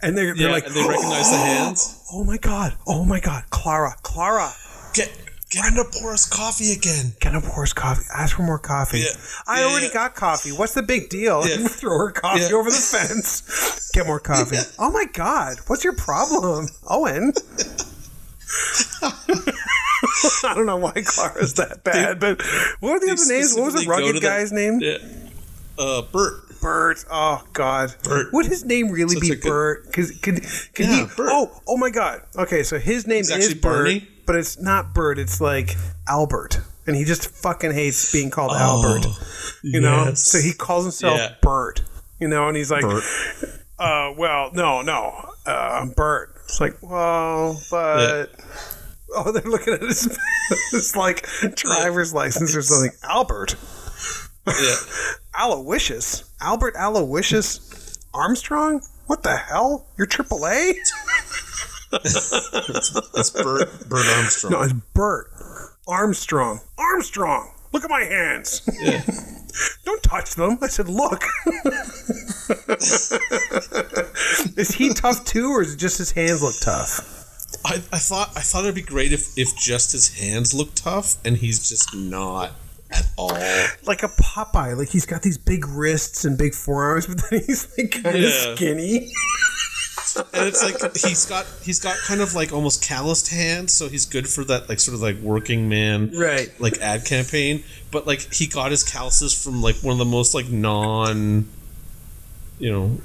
and 0.03 0.15
they're, 0.15 0.36
they're 0.36 0.50
Yeah, 0.50 0.53
like, 0.53 0.68
and 0.68 0.75
they 0.75 0.88
recognize 0.88 1.32
the 1.32 1.38
hands. 1.48 2.00
oh 2.13 2.24
my 2.24 2.38
god, 2.38 2.77
oh 2.86 3.06
my 3.06 3.20
god, 3.20 3.46
Clara, 3.50 3.96
Clara. 4.03 4.51
Get 4.94 5.12
get 5.50 5.74
to 5.75 5.84
pour 6.00 6.13
us 6.13 6.27
coffee 6.27 6.72
again. 6.74 7.13
Can 7.20 7.36
I 7.36 7.41
pour 7.41 7.63
us 7.63 7.74
coffee? 7.74 8.03
Ask 8.15 8.36
for 8.36 8.44
more 8.44 8.60
coffee. 8.60 9.00
Yeah. 9.00 9.12
I 9.48 9.62
Yeah, 9.62 9.68
already 9.68 9.88
yeah. 9.88 9.94
got 9.94 10.15
coffee. 10.15 10.51
What's 10.51 10.74
the 10.74 10.84
big 10.84 11.10
deal? 11.10 11.41
Throw 11.68 11.98
her 11.98 12.12
coffee 12.12 12.53
over 12.53 12.70
the 12.70 12.75
fence. 12.77 13.89
Get 13.94 14.06
more 14.06 14.20
coffee. 14.20 14.58
Oh 14.77 14.91
my 14.91 15.06
God. 15.13 15.58
What's 15.68 15.84
your 15.84 15.96
problem, 15.96 16.68
Owen? 16.88 17.34
I 20.44 20.53
don't 20.56 20.65
know 20.65 20.77
why 20.77 20.94
Clara's 21.06 21.56
that 21.56 21.84
bad, 21.84 22.20
but 22.20 22.41
what 22.79 22.94
were 22.94 23.00
the 23.00 23.12
other 23.12 23.25
names? 23.27 23.53
What 23.56 23.65
was 23.65 23.74
the 23.75 23.82
to 23.84 23.89
rugged 23.89 24.15
the- 24.15 24.20
guy's 24.22 24.51
name? 24.51 24.79
Yeah. 24.82 24.98
Uh, 25.77 26.01
Bert. 26.03 26.44
Bert. 26.62 27.06
Oh 27.12 27.44
God. 27.54 27.96
Bert. 28.04 28.28
Would 28.34 28.46
his 28.46 28.66
name 28.66 28.89
really 28.92 29.16
Such 29.16 29.22
be 29.22 29.30
good- 29.30 29.42
Bert? 29.44 29.86
Because 29.88 30.12
could 30.20 30.44
could 30.74 30.86
Yeah, 30.86 30.96
he? 31.01 31.16
Bert. 31.16 31.30
Oh 31.32 31.62
oh 31.68 31.78
my 31.78 31.89
God. 31.89 32.22
Okay, 32.36 32.63
so 32.63 32.78
his 32.80 33.08
name 33.08 33.20
It's 33.22 33.30
is 33.32 33.54
Bert, 33.54 33.62
Bernie? 33.86 34.08
but 34.25 34.36
it's 34.36 34.60
not 34.60 34.94
Bert. 34.94 35.18
It's 35.20 35.39
like 35.42 35.75
Albert, 36.08 36.60
and 36.88 36.96
he 36.96 37.04
just 37.06 37.30
fucking 37.30 37.72
hates 37.74 38.12
being 38.12 38.30
called 38.30 38.51
Albert. 38.54 39.08
You 39.63 39.82
know, 39.82 40.01
Oh, 40.01 40.06
yes. 40.10 40.22
so 40.24 40.39
he 40.39 40.54
calls 40.54 40.86
himself 40.86 41.18
Yeah. 41.18 41.36
Bert. 41.42 41.82
You 42.20 42.28
know, 42.28 42.48
and 42.48 42.56
he's 42.58 42.70
like, 42.72 42.82
Bert. 42.82 43.04
uh, 43.80 44.13
well, 44.18 44.51
no, 44.54 44.82
no, 44.82 45.30
uh, 45.46 45.80
I'm 45.82 45.89
Bert. 45.92 46.36
It's 46.46 46.60
like, 46.60 46.75
well, 46.82 47.62
but. 47.72 48.28
Oh, 49.16 49.32
they're 49.32 49.42
looking 49.42 49.74
at 49.74 49.82
his, 49.82 50.20
his 50.72 50.96
like 50.96 51.25
driver's 51.56 52.13
license 52.13 52.56
or 52.56 52.62
something. 52.62 52.92
Albert. 53.04 53.56
Yeah. 54.48 54.75
Aloysius? 55.39 56.29
Albert 56.41 56.75
Aloysius 56.75 57.98
Armstrong? 58.13 58.81
What 59.08 59.24
the 59.24 59.36
hell? 59.36 59.88
You're 59.98 60.08
AAA? 60.08 60.74
It's 61.91 63.29
Bert. 63.31 63.89
Bert 63.89 64.05
Armstrong. 64.17 64.53
No, 64.53 64.62
it's 64.62 64.74
Bert 64.93 65.31
Armstrong. 65.88 66.60
Armstrong! 66.77 67.51
Look 67.72 67.84
at 67.84 67.89
my 67.89 68.03
hands. 68.03 68.62
Yeah. 68.79 69.03
Don't 69.86 70.03
touch 70.03 70.36
them. 70.36 70.60
I 70.62 70.67
said, 70.67 70.88
look. 70.88 71.24
is 74.58 74.72
he 74.72 74.93
tough 74.93 75.25
too, 75.25 75.51
or 75.51 75.62
is 75.62 75.74
it 75.74 75.77
just 75.77 75.98
his 75.98 76.12
hands 76.12 76.41
look 76.41 76.55
tough? 76.62 77.15
I, 77.65 77.75
I 77.91 77.98
thought 77.98 78.31
I 78.36 78.41
thought 78.41 78.63
it'd 78.63 78.75
be 78.75 78.81
great 78.81 79.12
if 79.12 79.38
if 79.38 79.58
just 79.58 79.91
his 79.91 80.19
hands 80.19 80.53
look 80.53 80.75
tough 80.75 81.17
and 81.25 81.38
he's 81.38 81.67
just 81.67 81.96
not 81.96 82.51
at 82.91 83.08
all. 83.17 83.29
Like 83.86 84.03
a 84.03 84.08
Popeye. 84.08 84.77
Like 84.77 84.89
he's 84.89 85.05
got 85.05 85.22
these 85.22 85.38
big 85.38 85.67
wrists 85.67 86.25
and 86.25 86.38
big 86.38 86.53
forearms, 86.55 87.08
but 87.08 87.22
then 87.29 87.41
he's 87.46 87.67
like 87.77 87.91
kind 87.91 88.15
of 88.15 88.22
Yeah. 88.24 88.55
skinny. 88.55 89.12
and 90.34 90.48
it's 90.48 90.63
like 90.63 90.96
he's 90.98 91.25
got 91.25 91.46
he's 91.62 91.79
got 91.79 91.96
kind 92.00 92.19
of 92.22 92.34
like 92.34 92.51
almost 92.51 92.81
calloused 92.84 93.29
hands, 93.29 93.74
so 93.74 93.88
he's 93.88 94.05
good 94.05 94.27
for 94.27 94.43
that 94.46 94.67
like 94.67 94.79
sort 94.79 94.96
of 94.96 95.01
like 95.01 95.17
working 95.19 95.69
man 95.69 96.12
Right. 96.17 96.50
like 96.60 96.79
ad 96.79 97.05
campaign. 97.05 97.63
But 97.91 98.08
like 98.08 98.34
he 98.34 98.48
got 98.48 98.72
his 98.72 98.84
calluses 98.84 99.34
from 99.41 99.62
like 99.62 99.75
one 99.77 99.91
of 99.93 100.00
the 100.00 100.05
most 100.05 100.34
like 100.34 100.50
non, 100.50 101.48
you 102.58 102.72
know, 102.72 102.98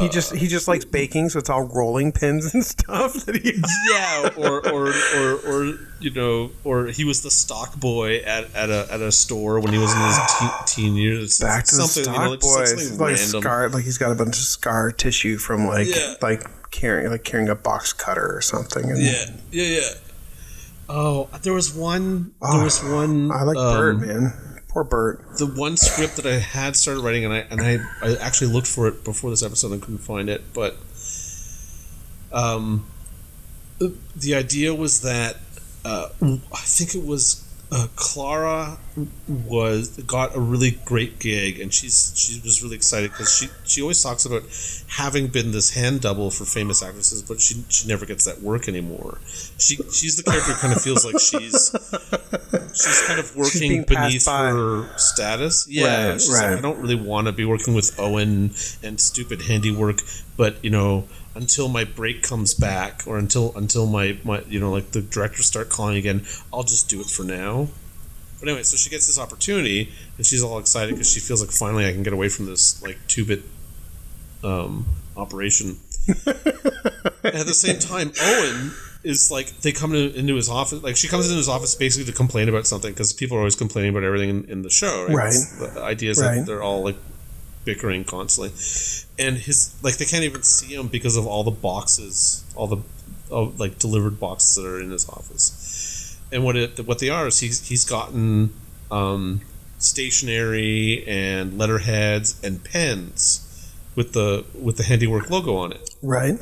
he 0.00 0.08
just 0.08 0.34
he 0.34 0.48
just 0.48 0.66
likes 0.66 0.84
baking, 0.84 1.28
so 1.28 1.38
it's 1.38 1.48
all 1.48 1.62
rolling 1.62 2.10
pins 2.10 2.52
and 2.52 2.64
stuff 2.74 3.14
that 3.26 3.36
he 3.36 3.62
yeah, 3.90 4.30
or 4.36 4.66
or 4.68 4.92
or 5.16 5.34
or 5.46 5.78
you 6.00 6.10
know, 6.10 6.50
or 6.64 6.86
he 6.86 7.04
was 7.04 7.22
the 7.22 7.30
stock 7.30 7.76
boy 7.76 8.16
at, 8.18 8.52
at 8.54 8.68
a 8.68 8.88
at 8.90 9.00
a 9.00 9.12
store 9.12 9.60
when 9.60 9.72
he 9.72 9.78
was 9.78 9.92
in 9.94 10.00
his 10.00 10.18
teen, 10.38 10.50
teen 10.92 10.96
years. 10.96 11.38
Back 11.38 11.64
to 11.66 11.76
the 11.76 11.82
stock 11.82 12.06
you 12.06 12.12
know, 12.20 12.30
like, 12.30 12.40
just, 12.40 12.58
like, 12.58 12.68
something 12.68 12.98
random. 12.98 13.42
scar, 13.42 13.68
like 13.68 13.84
he's 13.84 13.98
got 13.98 14.10
a 14.10 14.16
bunch 14.16 14.36
of 14.36 14.42
scar 14.42 14.90
tissue 14.90 15.38
from 15.38 15.66
like 15.68 15.86
Yeah. 15.88 16.14
like 16.20 16.44
carrying 16.72 17.10
like 17.10 17.22
carrying 17.22 17.48
a 17.48 17.54
box 17.54 17.92
cutter 17.92 18.36
or 18.36 18.40
something. 18.40 18.90
And 18.90 19.00
Yeah, 19.00 19.30
yeah, 19.52 19.78
yeah. 19.78 19.88
Oh, 20.88 21.28
there 21.42 21.52
was 21.52 21.72
one. 21.74 22.32
Oh, 22.42 22.56
There 22.56 22.64
was 22.64 22.82
one. 22.82 23.30
I 23.30 23.42
like 23.44 23.56
um, 23.56 23.76
Bert, 23.76 24.00
man. 24.00 24.32
Poor 24.76 24.84
Bert. 24.84 25.38
the 25.38 25.46
one 25.46 25.78
script 25.78 26.16
that 26.16 26.26
I 26.26 26.34
had 26.34 26.76
started 26.76 27.00
writing, 27.00 27.24
and 27.24 27.32
I 27.32 27.38
and 27.50 27.62
I, 27.62 27.78
I 28.02 28.16
actually 28.16 28.52
looked 28.52 28.66
for 28.66 28.86
it 28.86 29.04
before 29.04 29.30
this 29.30 29.42
episode 29.42 29.72
and 29.72 29.80
couldn't 29.80 30.00
find 30.00 30.28
it, 30.28 30.52
but 30.52 30.76
um, 32.30 32.84
the, 33.78 34.34
idea 34.34 34.74
was 34.74 35.00
that 35.00 35.36
uh, 35.82 36.10
I 36.20 36.58
think 36.58 36.94
it 36.94 37.02
was 37.02 37.42
uh, 37.72 37.86
Clara 37.96 38.76
was 39.26 39.96
got 40.02 40.36
a 40.36 40.40
really 40.40 40.78
great 40.84 41.20
gig, 41.20 41.58
and 41.58 41.72
she's 41.72 42.12
she 42.14 42.38
was 42.44 42.62
really 42.62 42.76
excited 42.76 43.12
because 43.12 43.34
she 43.34 43.48
she 43.64 43.80
always 43.80 44.02
talks 44.02 44.26
about 44.26 44.42
having 44.88 45.28
been 45.28 45.52
this 45.52 45.70
hand 45.70 46.02
double 46.02 46.30
for 46.30 46.44
famous 46.44 46.82
actresses, 46.82 47.22
but 47.22 47.40
she 47.40 47.64
she 47.70 47.88
never 47.88 48.04
gets 48.04 48.26
that 48.26 48.42
work 48.42 48.68
anymore. 48.68 49.18
She 49.56 49.76
she's 49.90 50.16
the 50.16 50.22
character 50.22 50.52
who 50.52 50.60
kind 50.60 50.74
of 50.74 50.82
feels 50.82 51.06
like 51.06 51.18
she's 51.18 51.70
she's 52.76 53.02
kind 53.06 53.18
of 53.18 53.34
working 53.36 53.84
beneath 53.84 54.26
her 54.26 54.96
status. 54.98 55.66
Yeah, 55.68 56.10
Right, 56.10 56.20
she's 56.20 56.30
like. 56.30 56.58
I 56.58 56.60
don't 56.60 56.78
really 56.78 56.94
want 56.94 57.26
to 57.26 57.32
be 57.32 57.44
working 57.44 57.74
with 57.74 57.98
Owen 57.98 58.52
and 58.82 59.00
stupid 59.00 59.42
handiwork, 59.42 60.02
but 60.36 60.62
you 60.62 60.70
know, 60.70 61.08
until 61.34 61.68
my 61.68 61.84
break 61.84 62.22
comes 62.22 62.54
back, 62.54 63.02
or 63.06 63.18
until 63.18 63.56
until 63.56 63.86
my 63.86 64.18
my 64.24 64.42
you 64.48 64.60
know 64.60 64.70
like 64.70 64.92
the 64.92 65.02
directors 65.02 65.46
start 65.46 65.68
calling 65.68 65.96
again, 65.96 66.24
I'll 66.52 66.64
just 66.64 66.88
do 66.88 67.00
it 67.00 67.06
for 67.06 67.24
now. 67.24 67.68
But 68.38 68.48
anyway, 68.48 68.64
so 68.64 68.76
she 68.76 68.90
gets 68.90 69.06
this 69.06 69.18
opportunity, 69.18 69.90
and 70.16 70.26
she's 70.26 70.42
all 70.42 70.58
excited 70.58 70.92
because 70.92 71.10
she 71.10 71.20
feels 71.20 71.40
like 71.40 71.50
finally 71.50 71.86
I 71.86 71.92
can 71.92 72.02
get 72.02 72.12
away 72.12 72.28
from 72.28 72.46
this 72.46 72.82
like 72.82 72.98
two 73.08 73.24
bit 73.24 73.42
um, 74.44 74.86
operation. 75.16 75.78
and 76.06 76.18
at 77.24 77.46
the 77.46 77.54
same 77.54 77.78
time, 77.78 78.12
Owen 78.20 78.72
is 79.06 79.30
like 79.30 79.48
they 79.60 79.72
come 79.72 79.92
to, 79.92 80.12
into 80.14 80.34
his 80.34 80.48
office. 80.48 80.82
Like 80.82 80.96
she 80.96 81.08
comes 81.08 81.26
into 81.26 81.36
his 81.36 81.48
office 81.48 81.74
basically 81.74 82.10
to 82.10 82.16
complain 82.16 82.48
about 82.48 82.66
something 82.66 82.92
because 82.92 83.12
people 83.12 83.36
are 83.36 83.40
always 83.40 83.56
complaining 83.56 83.90
about 83.90 84.04
everything 84.04 84.30
in, 84.30 84.44
in 84.50 84.62
the 84.62 84.70
show. 84.70 85.06
Right. 85.08 85.14
Right. 85.60 85.74
The 85.74 85.82
idea 85.82 86.10
is 86.10 86.20
Right. 86.20 86.36
that 86.36 86.46
they're 86.46 86.62
all 86.62 86.82
like 86.84 86.96
bickering 87.64 88.04
constantly, 88.04 88.50
and 89.18 89.36
his 89.38 89.74
like 89.82 89.96
they 89.96 90.04
can't 90.04 90.24
even 90.24 90.42
see 90.42 90.74
him 90.74 90.88
because 90.88 91.16
of 91.16 91.26
all 91.26 91.44
the 91.44 91.50
boxes, 91.50 92.44
all 92.54 92.66
the 92.66 92.78
like 93.58 93.78
delivered 93.78 94.20
boxes 94.20 94.54
that 94.56 94.66
are 94.66 94.80
in 94.80 94.90
his 94.90 95.08
office. 95.08 96.16
And 96.32 96.44
what 96.44 96.56
it 96.56 96.86
what 96.86 96.98
they 96.98 97.08
are 97.10 97.26
is 97.26 97.38
he's 97.40 97.66
he's 97.68 97.84
gotten 97.84 98.52
um, 98.90 99.40
stationery 99.78 101.04
and 101.06 101.56
letterheads 101.58 102.40
and 102.42 102.62
pens 102.62 103.42
with 103.94 104.12
the 104.12 104.44
with 104.54 104.76
the 104.76 104.82
handiwork 104.84 105.30
logo 105.30 105.56
on 105.56 105.72
it. 105.72 105.90
Right. 106.02 106.38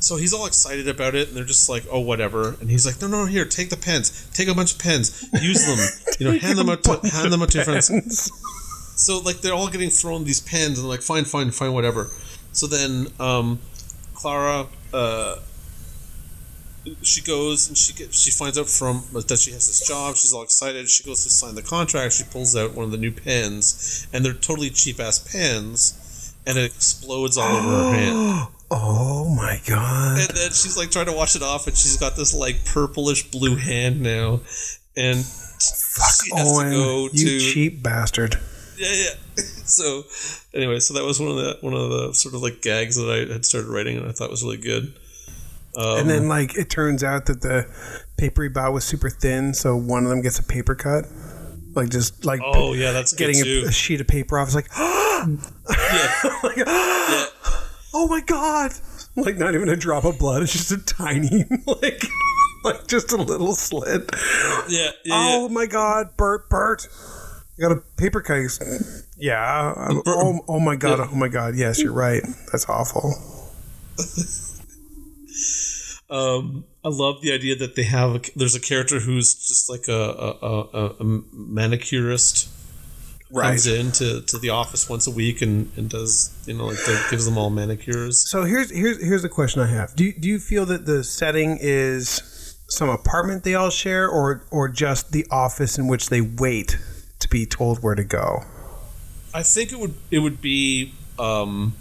So 0.00 0.16
he's 0.16 0.32
all 0.32 0.46
excited 0.46 0.88
about 0.88 1.14
it, 1.14 1.28
and 1.28 1.36
they're 1.36 1.44
just 1.44 1.68
like, 1.68 1.84
"Oh, 1.90 2.00
whatever." 2.00 2.56
And 2.60 2.70
he's 2.70 2.86
like, 2.86 3.00
"No, 3.00 3.08
no, 3.08 3.26
here, 3.26 3.44
take 3.44 3.70
the 3.70 3.76
pens. 3.76 4.28
Take 4.32 4.48
a 4.48 4.54
bunch 4.54 4.72
of 4.72 4.78
pens. 4.78 5.28
Use 5.40 5.66
them. 5.66 5.78
You 6.20 6.26
know, 6.26 6.38
hand 6.46 6.58
them 6.58 6.68
out 6.68 6.84
to 6.84 7.08
hand 7.08 7.32
them 7.32 7.42
out 7.42 7.50
to 7.50 7.58
your 7.58 7.64
friends." 7.64 8.30
so 8.96 9.18
like 9.18 9.40
they're 9.40 9.54
all 9.54 9.68
getting 9.68 9.90
thrown 9.90 10.24
these 10.24 10.40
pens 10.40 10.78
and 10.78 10.88
like 10.88 11.02
fine, 11.02 11.24
fine, 11.24 11.50
fine, 11.50 11.72
whatever. 11.72 12.10
So 12.52 12.66
then 12.66 13.08
um, 13.18 13.58
Clara, 14.14 14.66
uh, 14.94 15.36
she 17.02 17.20
goes 17.20 17.68
and 17.68 17.76
she 17.76 17.92
gets 17.92 18.20
she 18.20 18.30
finds 18.30 18.56
out 18.56 18.68
from 18.68 19.02
that 19.12 19.38
she 19.38 19.50
has 19.50 19.66
this 19.66 19.86
job. 19.86 20.14
She's 20.14 20.32
all 20.32 20.42
excited. 20.42 20.88
She 20.88 21.02
goes 21.02 21.24
to 21.24 21.30
sign 21.30 21.56
the 21.56 21.62
contract. 21.62 22.14
She 22.14 22.24
pulls 22.24 22.54
out 22.54 22.74
one 22.74 22.84
of 22.84 22.92
the 22.92 22.98
new 22.98 23.10
pens, 23.10 24.06
and 24.12 24.24
they're 24.24 24.32
totally 24.32 24.70
cheap 24.70 25.00
ass 25.00 25.18
pens, 25.18 26.34
and 26.46 26.56
it 26.56 26.66
explodes 26.66 27.36
all 27.36 27.56
over 27.56 27.68
her 27.68 27.92
hand. 27.94 28.48
Oh 28.70 29.34
my 29.34 29.60
god! 29.66 30.18
And 30.18 30.36
then 30.36 30.50
she's 30.50 30.76
like 30.76 30.90
trying 30.90 31.06
to 31.06 31.12
wash 31.12 31.34
it 31.36 31.42
off, 31.42 31.66
and 31.66 31.76
she's 31.76 31.96
got 31.96 32.16
this 32.16 32.34
like 32.34 32.64
purplish 32.66 33.30
blue 33.30 33.56
hand 33.56 34.00
now, 34.02 34.40
and 34.96 35.24
Fuck 35.24 36.24
she 36.24 36.36
has 36.36 36.48
Owen, 36.48 36.70
to 36.70 36.76
go 36.76 37.08
you 37.12 37.26
to 37.26 37.40
cheap 37.40 37.82
bastard. 37.82 38.38
yeah, 38.76 38.92
yeah. 38.92 39.10
So 39.68 40.04
anyway, 40.54 40.78
so 40.78 40.94
that 40.94 41.04
was 41.04 41.20
one 41.20 41.28
of 41.30 41.36
the 41.36 41.58
one 41.60 41.74
of 41.74 41.90
the 41.90 42.14
sort 42.14 42.34
of 42.34 42.42
like 42.42 42.62
gags 42.62 42.96
that 42.96 43.10
I 43.10 43.30
had 43.32 43.44
started 43.44 43.68
writing, 43.68 43.98
and 43.98 44.06
I 44.06 44.12
thought 44.12 44.30
was 44.30 44.42
really 44.42 44.56
good. 44.56 44.94
Um, 45.76 45.98
and 45.98 46.10
then 46.10 46.28
like 46.28 46.56
it 46.56 46.70
turns 46.70 47.04
out 47.04 47.26
that 47.26 47.42
the 47.42 47.66
paper 48.16 48.42
he 48.42 48.48
bought 48.48 48.72
was 48.72 48.84
super 48.84 49.10
thin, 49.10 49.52
so 49.52 49.76
one 49.76 50.04
of 50.04 50.10
them 50.10 50.22
gets 50.22 50.38
a 50.38 50.42
paper 50.42 50.74
cut. 50.74 51.06
Like 51.74 51.90
just 51.90 52.24
like 52.24 52.40
oh 52.42 52.72
yeah, 52.72 52.92
that's 52.92 53.12
getting 53.12 53.36
a, 53.36 53.66
a 53.66 53.72
sheet 53.72 54.00
of 54.00 54.08
paper 54.08 54.38
off. 54.38 54.48
It's 54.48 54.54
like, 54.54 54.70
yeah, 54.78 56.38
like, 56.42 56.56
yeah. 56.66 57.26
Oh 57.94 58.08
my 58.08 58.20
god! 58.20 58.72
Like 59.16 59.36
not 59.36 59.54
even 59.54 59.68
a 59.68 59.76
drop 59.76 60.04
of 60.04 60.18
blood. 60.18 60.42
It's 60.42 60.52
just 60.52 60.72
a 60.72 60.78
tiny 60.78 61.44
like 61.66 62.04
like 62.64 62.86
just 62.86 63.12
a 63.12 63.16
little 63.16 63.54
slit. 63.54 64.10
Yeah, 64.68 64.90
yeah, 65.04 65.14
Oh 65.14 65.48
my 65.48 65.66
god, 65.66 66.16
Bert, 66.16 66.48
Bert. 66.48 66.86
You 67.56 67.68
got 67.68 67.76
a 67.76 67.80
paper 67.96 68.20
case. 68.20 68.60
Yeah. 69.16 69.72
uh, 69.76 70.00
Oh, 70.06 70.40
oh 70.46 70.60
my 70.60 70.76
god. 70.76 71.00
Oh 71.00 71.14
my 71.16 71.26
god. 71.28 71.56
Yes, 71.56 71.80
you're 71.80 71.92
right. 71.92 72.22
That's 72.52 72.68
awful. 72.68 73.14
Um, 76.10 76.64
I 76.84 76.88
love 76.88 77.20
the 77.20 77.32
idea 77.32 77.54
that 77.56 77.74
they 77.74 77.82
have. 77.82 78.14
A, 78.14 78.20
there's 78.34 78.54
a 78.54 78.60
character 78.60 79.00
who's 79.00 79.34
just 79.34 79.68
like 79.68 79.88
a 79.88 79.92
a, 79.92 80.30
a, 80.42 80.86
a 81.00 81.04
manicurist. 81.32 82.48
Comes 83.32 83.66
in 83.66 83.92
to, 83.92 84.22
to 84.22 84.38
the 84.38 84.50
office 84.50 84.88
once 84.88 85.06
a 85.06 85.10
week 85.10 85.42
and, 85.42 85.70
and 85.76 85.90
does 85.90 86.32
you 86.46 86.54
know 86.54 86.66
like 86.66 86.76
the, 86.76 87.06
gives 87.10 87.26
them 87.26 87.36
all 87.36 87.50
manicures. 87.50 88.28
So 88.30 88.44
here's 88.44 88.70
here's 88.70 89.02
here's 89.02 89.22
the 89.22 89.28
question 89.28 89.60
I 89.60 89.66
have. 89.66 89.94
Do 89.94 90.04
you, 90.04 90.12
do 90.14 90.28
you 90.28 90.38
feel 90.38 90.64
that 90.66 90.86
the 90.86 91.04
setting 91.04 91.58
is 91.60 92.56
some 92.68 92.88
apartment 92.88 93.44
they 93.44 93.54
all 93.54 93.70
share, 93.70 94.08
or 94.08 94.42
or 94.50 94.68
just 94.68 95.12
the 95.12 95.26
office 95.30 95.78
in 95.78 95.88
which 95.88 96.08
they 96.08 96.20
wait 96.22 96.78
to 97.18 97.28
be 97.28 97.44
told 97.44 97.82
where 97.82 97.94
to 97.94 98.04
go? 98.04 98.44
I 99.34 99.42
think 99.42 99.72
it 99.72 99.78
would 99.78 99.94
it 100.10 100.20
would 100.20 100.40
be 100.40 100.94
um, 101.18 101.74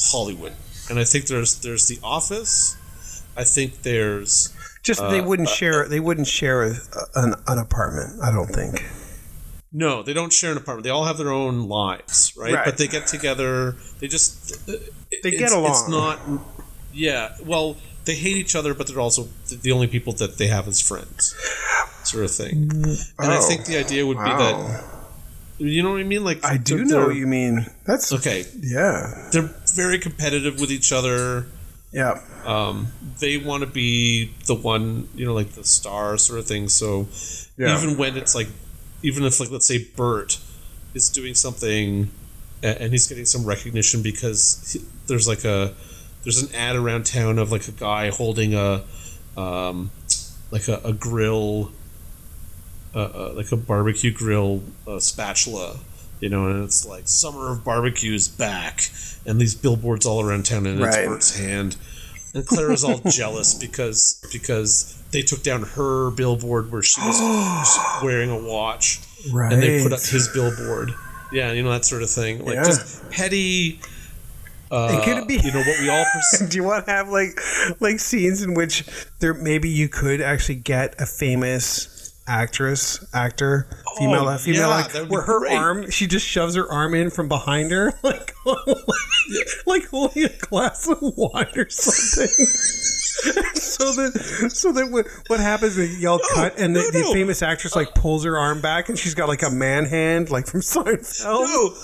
Hollywood, 0.00 0.54
and 0.88 0.98
I 0.98 1.04
think 1.04 1.26
there's 1.26 1.60
there's 1.60 1.86
the 1.88 1.98
office. 2.02 2.76
I 3.36 3.44
think 3.44 3.82
there's 3.82 4.54
Just 4.82 5.00
Uh, 5.00 5.10
they 5.10 5.20
wouldn't 5.20 5.48
share 5.50 5.86
they 5.86 6.00
wouldn't 6.00 6.26
share 6.28 6.62
a, 6.64 6.74
an, 7.14 7.34
an 7.46 7.58
apartment. 7.58 8.20
I 8.22 8.32
don't 8.32 8.48
think. 8.48 8.82
No, 9.72 10.02
they 10.02 10.12
don't 10.12 10.32
share 10.32 10.52
an 10.52 10.56
apartment. 10.58 10.84
They 10.84 10.90
all 10.90 11.04
have 11.04 11.18
their 11.18 11.30
own 11.30 11.68
lives, 11.68 12.32
right? 12.36 12.54
Right. 12.54 12.64
But 12.64 12.78
they 12.78 12.86
get 12.88 13.06
together. 13.06 13.76
They 14.00 14.08
just 14.08 14.66
They 15.22 15.30
get 15.30 15.52
along. 15.52 15.70
It's 15.70 15.88
not. 15.88 16.18
Yeah. 16.92 17.36
Well, 17.44 17.76
they 18.04 18.14
hate 18.14 18.36
each 18.36 18.56
other, 18.56 18.72
but 18.74 18.86
they're 18.86 19.00
also 19.00 19.28
the 19.50 19.72
only 19.72 19.86
people 19.86 20.12
that 20.14 20.38
they 20.38 20.46
have 20.46 20.66
as 20.68 20.80
friends, 20.80 21.34
sort 22.04 22.24
of 22.24 22.30
thing. 22.30 22.70
And 22.72 22.96
I 23.18 23.36
Oh, 23.38 23.40
think 23.42 23.66
the 23.66 23.76
idea 23.78 24.06
would 24.06 24.16
be 24.18 24.24
that 24.24 24.84
you 25.58 25.82
know 25.82 25.90
what 25.90 26.00
I 26.00 26.04
mean. 26.04 26.24
Like 26.24 26.44
I 26.44 26.56
do 26.56 26.84
know 26.84 27.06
what 27.06 27.16
you 27.16 27.26
mean. 27.26 27.66
That's 27.84 28.12
Okay, 28.12 28.46
yeah, 28.60 29.28
they're 29.32 29.50
very 29.74 29.98
competitive 29.98 30.60
with 30.60 30.70
each 30.70 30.92
other. 30.92 31.46
yeah. 31.92 32.20
um, 32.44 32.86
they 33.20 33.36
want 33.38 33.62
to 33.64 33.66
be 33.66 34.32
the 34.46 34.54
one, 34.54 35.08
you 35.14 35.26
know, 35.26 35.34
like 35.34 35.50
the 35.50 35.64
star 35.64 36.16
sort 36.16 36.38
of 36.38 36.46
thing. 36.46 36.68
So 36.68 37.08
Yeah. 37.58 37.76
even 37.76 37.98
when 37.98 38.16
it's 38.16 38.34
like, 38.34 38.48
even 39.02 39.24
if 39.24 39.40
like 39.40 39.50
let's 39.50 39.66
say 39.66 39.84
Bert 39.96 40.38
is 40.94 41.08
doing 41.08 41.34
something 41.34 42.10
and 42.62 42.92
he's 42.92 43.06
getting 43.06 43.24
some 43.24 43.44
recognition 43.44 44.02
because 44.02 44.72
he, 44.72 44.80
there's 45.06 45.28
like 45.28 45.44
a 45.44 45.74
there's 46.24 46.42
an 46.42 46.54
ad 46.54 46.76
around 46.76 47.06
town 47.06 47.38
of 47.38 47.52
like 47.52 47.68
a 47.68 47.72
guy 47.72 48.10
holding 48.10 48.54
a 48.54 48.82
um, 49.36 49.90
like 50.50 50.66
a, 50.68 50.80
a 50.84 50.92
grill, 50.92 51.70
uh, 52.94 52.98
uh, 52.98 53.32
like 53.36 53.52
a 53.52 53.56
barbecue 53.56 54.12
grill 54.12 54.62
uh, 54.86 54.98
spatula. 54.98 55.78
You 56.20 56.28
know, 56.28 56.48
and 56.48 56.64
it's 56.64 56.84
like 56.84 57.06
summer 57.06 57.52
of 57.52 57.62
barbecue 57.64 58.12
is 58.12 58.26
back, 58.26 58.90
and 59.24 59.40
these 59.40 59.54
billboards 59.54 60.04
all 60.04 60.20
around 60.20 60.46
town, 60.46 60.66
and 60.66 60.80
Right. 60.80 60.98
it's 60.98 61.06
Bert's 61.06 61.36
hand, 61.36 61.76
and 62.34 62.46
Clara's 62.46 62.84
all 62.84 62.98
jealous 63.10 63.54
because 63.54 64.20
because 64.32 64.94
they 65.12 65.22
took 65.22 65.42
down 65.42 65.62
her 65.62 66.10
billboard 66.10 66.70
where 66.70 66.82
she 66.82 67.00
was 67.00 67.78
wearing 68.02 68.30
a 68.30 68.38
watch, 68.38 69.00
Right. 69.32 69.52
and 69.52 69.62
they 69.62 69.82
put 69.82 69.92
up 69.92 70.00
his 70.00 70.28
billboard. 70.28 70.92
Yeah, 71.32 71.52
you 71.52 71.62
know 71.62 71.70
that 71.70 71.84
sort 71.84 72.02
of 72.02 72.10
thing, 72.10 72.44
like 72.44 72.54
Yeah. 72.56 72.64
just 72.64 73.08
petty. 73.10 73.80
Uh, 74.70 74.88
And 74.88 75.02
could 75.02 75.16
it 75.18 75.26
be- 75.28 75.34
You 75.42 75.50
know 75.52 75.60
what 75.60 75.80
we 75.80 75.88
all. 75.88 76.04
Pers- 76.04 76.48
Do 76.50 76.56
you 76.56 76.62
want 76.64 76.84
to 76.86 76.92
have 76.92 77.08
like 77.08 77.40
like 77.80 77.98
scenes 78.00 78.42
in 78.42 78.52
which 78.54 78.84
there 79.18 79.32
maybe 79.32 79.68
you 79.70 79.88
could 79.88 80.20
actually 80.20 80.56
get 80.56 80.94
a 81.00 81.06
famous 81.06 81.88
actress, 82.28 83.04
actor, 83.14 83.68
female, 83.98 84.28
Oh, 84.28 84.36
female, 84.38 84.60
yeah, 84.60 84.66
like 84.68 84.92
that 84.92 85.00
would 85.02 85.08
be 85.08 85.12
where 85.14 85.22
her 85.22 85.40
great. 85.40 85.56
arm, 85.56 85.90
she 85.90 86.06
just 86.06 86.26
shoves 86.26 86.54
her 86.54 86.70
arm 86.70 86.94
in 86.94 87.10
from 87.10 87.28
behind 87.28 87.70
her, 87.72 87.92
like 88.02 88.34
like 89.66 89.88
holding 89.88 90.24
a 90.24 90.36
glass 90.38 90.88
of 90.88 90.98
wine 91.00 91.46
or 91.56 91.68
something. 91.68 92.28
so 93.54 93.92
that 93.94 94.50
so 94.54 94.72
that 94.72 94.90
what, 94.90 95.06
what 95.26 95.40
happens 95.40 95.76
is 95.76 95.98
y'all 95.98 96.20
cut 96.34 96.58
and 96.58 96.76
the, 96.76 96.80
no, 96.80 96.90
the 96.90 97.00
no. 97.00 97.12
famous 97.12 97.42
actress 97.42 97.74
like 97.74 97.92
pulls 97.94 98.24
her 98.24 98.38
arm 98.38 98.60
back 98.60 98.88
and 98.88 98.98
she's 98.98 99.14
got 99.14 99.28
like 99.28 99.42
a 99.42 99.50
man 99.50 99.84
hand 99.86 100.30
like 100.30 100.46
from 100.46 100.60
Seinfeld. 100.60 101.24
No, 101.24 101.74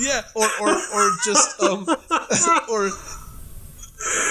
yeah, 0.00 0.22
or 0.34 0.46
or 0.60 0.76
or 0.94 1.10
just 1.24 1.62
um, 1.62 1.86
or 2.68 2.90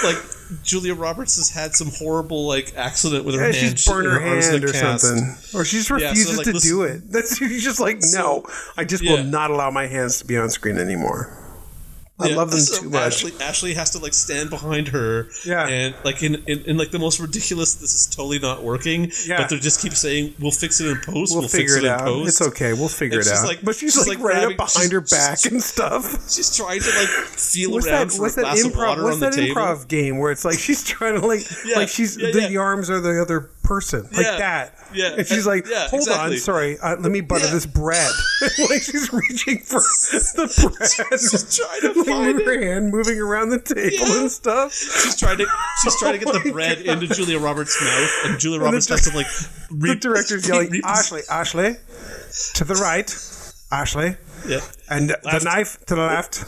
like 0.03 0.17
Julia 0.63 0.95
Roberts 0.95 1.35
has 1.35 1.49
had 1.49 1.75
some 1.75 1.91
horrible 1.91 2.47
like 2.47 2.73
accident 2.75 3.23
with 3.25 3.35
her 3.35 3.41
Yeah, 3.51 3.55
hand. 3.55 3.77
she's 3.79 3.87
burned 3.87 4.07
her 4.07 4.19
in 4.19 4.41
hand 4.41 4.63
or 4.63 4.71
cast. 4.71 5.03
something, 5.05 5.35
or 5.53 5.63
she 5.65 5.77
just 5.77 5.89
so, 5.89 5.95
refuses 5.95 6.37
like, 6.37 6.45
to 6.45 6.53
listen- 6.53 6.69
do 6.69 6.81
it. 6.83 7.01
That's 7.11 7.37
she's 7.37 7.63
just 7.63 7.79
like, 7.79 7.99
no, 8.13 8.43
I 8.77 8.83
just 8.85 9.03
Yeah. 9.03 9.13
will 9.15 9.23
not 9.23 9.51
allow 9.51 9.69
my 9.71 9.85
hands 9.87 10.17
to 10.19 10.25
be 10.25 10.37
on 10.37 10.49
screen 10.49 10.77
anymore. 10.77 11.35
I 12.21 12.27
Yeah, 12.27 12.35
love 12.35 12.51
them 12.51 12.59
so 12.59 12.81
too 12.83 12.89
much. 12.89 13.01
Ashley, 13.23 13.31
Ashley 13.39 13.73
has 13.75 13.91
to 13.91 13.99
like 13.99 14.13
stand 14.13 14.49
behind 14.49 14.89
her, 14.89 15.27
Yeah. 15.45 15.67
and 15.67 15.95
like 16.03 16.21
in, 16.21 16.35
in, 16.47 16.59
in 16.65 16.77
like 16.77 16.91
the 16.91 16.99
most 16.99 17.19
ridiculous. 17.19 17.75
This 17.75 17.95
is 17.95 18.07
totally 18.13 18.39
not 18.39 18.61
working. 18.63 19.11
Yeah. 19.25 19.37
but 19.41 19.49
they 19.49 19.57
just 19.59 19.81
keep 19.81 19.93
saying, 19.93 20.33
"We'll 20.39 20.51
fix 20.51 20.81
it 20.81 20.87
in 20.87 20.97
post. 20.97 21.31
We'll, 21.31 21.41
We'll, 21.41 21.47
figure 21.49 21.75
fix 21.75 21.83
it 21.83 21.85
in 21.85 21.91
out. 21.91 22.01
post." 22.01 22.27
It's 22.27 22.41
okay. 22.49 22.73
We'll 22.73 22.89
figure 22.89 23.19
And 23.19 23.27
it 23.27 23.33
out. 23.33 23.45
like- 23.47 23.61
but 23.63 23.75
she's, 23.75 23.93
she's, 23.93 24.07
like, 24.07 24.19
like, 24.19 24.27
right 24.35 24.43
up 24.51 24.57
behind 24.57 24.91
her 24.91 24.99
she's- 25.07 25.11
back 25.43 25.51
and 25.51 25.61
stuff. 25.63 26.29
She's 26.29 26.55
trying 26.55 26.81
to 26.81 26.89
like 26.89 27.07
feel 27.07 27.71
What's 27.71 27.87
around 27.87 28.09
that? 28.09 28.15
for 28.15 28.21
What's 28.23 28.33
a 28.37 28.41
that 28.41 28.41
glass 28.55 28.65
of 28.65 28.71
improv? 28.73 28.87
water 28.87 29.03
What's 29.03 29.13
on 29.15 29.19
the 29.21 29.25
that 29.29 29.35
table. 29.35 29.55
improv 29.55 29.87
game 29.87 30.17
where 30.17 30.31
it's 30.31 30.43
like 30.45 30.59
she's 30.59 30.83
trying 30.83 31.19
to 31.19 31.25
like, 31.25 31.41
Yeah, 31.65 31.77
like 31.77 31.89
she's 31.89 32.17
yeah, 32.17 32.31
the, 32.31 32.51
yeah. 32.51 32.59
arms 32.59 32.89
are 32.89 32.99
the 32.99 33.21
other 33.21 33.49
person, 33.69 34.01
like 34.11 34.25
Yeah, 34.25 34.37
that. 34.39 34.73
yeah, 34.93 35.13
and 35.17 35.27
she's 35.27 35.45
like, 35.45 35.65
yeah, 35.69 35.87
hold 35.89 36.09
on, 36.09 36.35
sorry, 36.37 36.79
uh, 36.79 36.95
let 36.99 37.11
me 37.11 37.21
butter 37.21 37.45
Yeah. 37.45 37.51
this 37.53 37.65
bread. 37.67 38.11
like 38.69 38.81
she's 38.81 39.13
reaching 39.13 39.59
for 39.59 39.79
the 39.79 40.73
bread. 40.75 41.19
She's 41.19 41.55
trying 41.57 41.81
to 41.81 41.99
Like, 41.99 42.07
find 42.07 42.35
with 42.39 42.41
it. 42.41 42.45
her 42.47 42.61
hand 42.73 42.89
moving 42.91 43.19
around 43.21 43.49
the 43.49 43.59
table 43.59 44.07
Yeah. 44.07 44.21
and 44.21 44.31
stuff. 44.31 44.73
She's 44.73 45.15
trying 45.15 45.37
to 45.37 45.45
she's 45.83 45.95
trying 45.99 46.13
to 46.13 46.25
get 46.25 46.33
Oh 46.33 46.39
the 46.39 46.51
bread 46.51 46.83
God. 46.83 47.03
into 47.03 47.13
Julia 47.13 47.37
Roberts' 47.39 47.77
mouth, 47.81 48.11
and 48.25 48.39
Julia 48.39 48.59
Roberts 48.59 48.89
has 48.89 49.03
to 49.09 49.15
like. 49.15 49.27
The 49.71 49.95
director's 49.95 50.47
yelling, 50.47 50.81
Ashley, 50.83 51.21
Ashley, 51.29 51.75
to 52.55 52.63
the 52.63 52.73
right, 52.75 53.07
Ashley, 53.71 54.15
Yeah. 54.47 54.61
and 54.89 55.11
the 55.11 55.19
Left. 55.23 55.45
knife 55.45 55.85
to 55.85 55.93
the 55.95 56.01
left. 56.01 56.43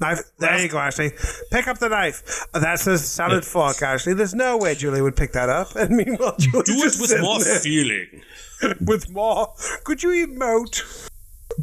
Knife. 0.00 0.20
There 0.38 0.58
you 0.60 0.68
go, 0.68 0.78
Ashley. 0.78 1.12
Pick 1.50 1.66
up 1.68 1.78
the 1.78 1.88
knife. 1.88 2.46
That's 2.52 2.86
a 2.86 2.98
salad 2.98 3.44
fork, 3.44 3.80
Ashley. 3.82 4.12
There's 4.14 4.34
no 4.34 4.58
way 4.58 4.74
Julie 4.74 5.00
would 5.00 5.16
pick 5.16 5.32
that 5.32 5.48
up. 5.48 5.68
And 5.76 5.96
meanwhile, 5.96 6.34
Julie 6.38 6.62
Do 6.64 6.72
it 6.84 6.96
with 7.00 7.20
more 7.20 7.40
feeling. 7.40 8.22
with 8.80 9.10
more. 9.10 9.54
Could 9.84 10.02
you 10.02 10.26
emote 10.26 11.08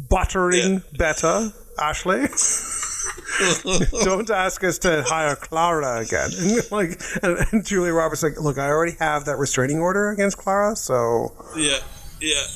buttering 0.08 0.82
better, 0.98 1.52
Ashley? 1.80 2.26
Don't 4.04 4.30
ask 4.30 4.62
us 4.64 4.78
to 4.78 5.02
hire 5.02 5.36
Clara 5.36 6.00
again. 6.00 6.30
And 6.38 6.72
like, 6.72 7.00
and, 7.22 7.38
and 7.52 7.66
Julia 7.66 7.92
Roberts 7.92 8.22
like, 8.22 8.40
look, 8.40 8.58
I 8.58 8.68
already 8.68 8.96
have 8.98 9.24
that 9.26 9.36
restraining 9.36 9.78
order 9.78 10.10
against 10.10 10.38
Clara, 10.38 10.74
so 10.76 11.32
Yeah, 11.56 11.78
yeah. 12.20 12.46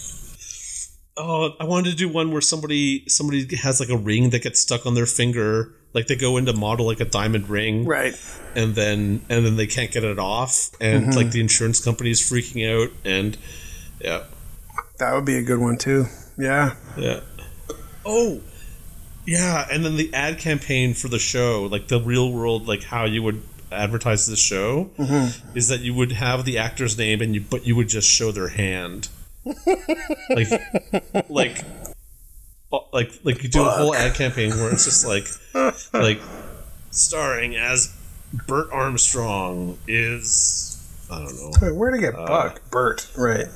Oh, 1.21 1.55
I 1.59 1.65
wanted 1.65 1.91
to 1.91 1.97
do 1.97 2.09
one 2.09 2.31
where 2.31 2.41
somebody 2.41 3.05
somebody 3.09 3.57
has 3.57 3.81
like 3.81 3.89
a 3.89 3.97
ring 3.97 4.31
that 4.31 4.43
gets 4.43 4.61
stuck 4.61 4.87
on 4.87 4.95
their 4.95 5.07
finger. 5.07 5.73
Like 5.95 6.07
they 6.07 6.17
go 6.17 6.37
into 6.37 6.53
model 6.53 6.87
like 6.87 7.01
a 7.01 7.05
diamond 7.05 7.49
ring, 7.49 7.85
right. 7.87 8.15
and 8.55 8.75
then 8.75 9.23
and 9.29 9.45
then 9.45 9.57
they 9.57 9.67
can't 9.67 9.91
get 9.91 10.05
it 10.05 10.19
off, 10.19 10.71
and 10.81 11.07
Mm-hmm. 11.07 11.17
like 11.17 11.31
the 11.31 11.41
insurance 11.41 11.83
company 11.83 12.11
is 12.11 12.21
freaking 12.21 12.69
out, 12.71 12.93
and 13.05 13.37
yeah, 14.01 14.25
That 14.99 15.15
would 15.15 15.25
be 15.25 15.37
a 15.39 15.43
good 15.43 15.59
one 15.59 15.77
too. 15.79 16.07
Yeah. 16.39 16.75
yeah. 16.97 17.21
Oh, 18.07 18.41
yeah, 19.27 19.67
and 19.73 19.85
then 19.85 19.97
the 19.97 20.13
ad 20.15 20.39
campaign 20.39 20.95
for 20.95 21.09
the 21.09 21.19
show, 21.19 21.65
like 21.71 21.89
the 21.89 22.01
real 22.01 22.31
world, 22.33 22.69
like 22.69 22.85
how 22.85 23.05
you 23.07 23.23
would 23.23 23.43
advertise 23.73 24.27
the 24.27 24.37
show, 24.37 24.91
is 25.55 25.69
that 25.69 25.81
you 25.81 25.95
would 25.95 26.13
have 26.13 26.45
the 26.45 26.59
actor's 26.59 26.97
name 26.97 27.21
and 27.21 27.35
you, 27.35 27.41
but 27.41 27.67
you 27.67 27.75
would 27.77 27.89
just 27.89 28.09
show 28.09 28.31
their 28.31 28.49
hand, 28.49 29.09
like, 30.31 30.49
like, 31.29 31.65
uh, 32.73 32.79
like, 32.93 33.13
like 33.25 33.43
you 33.43 33.49
do 33.49 33.63
a 33.63 33.71
whole 33.71 33.95
ad 33.95 34.15
campaign 34.15 34.51
where 34.51 34.73
it's 34.73 34.85
just 34.85 35.07
like, 35.07 35.27
like, 35.93 36.21
starring 36.91 37.57
as 37.57 37.95
Bert 38.47 38.69
Armstrong 38.73 39.79
is, 39.87 40.77
I 41.11 41.19
don't 41.19 41.37
know, 41.37 41.53
Wait, 41.63 41.75
where 41.75 41.91
to 41.91 41.99
get 41.99 42.15
Buck? 42.15 42.61
Bert, 42.71 43.09
right? 43.17 43.47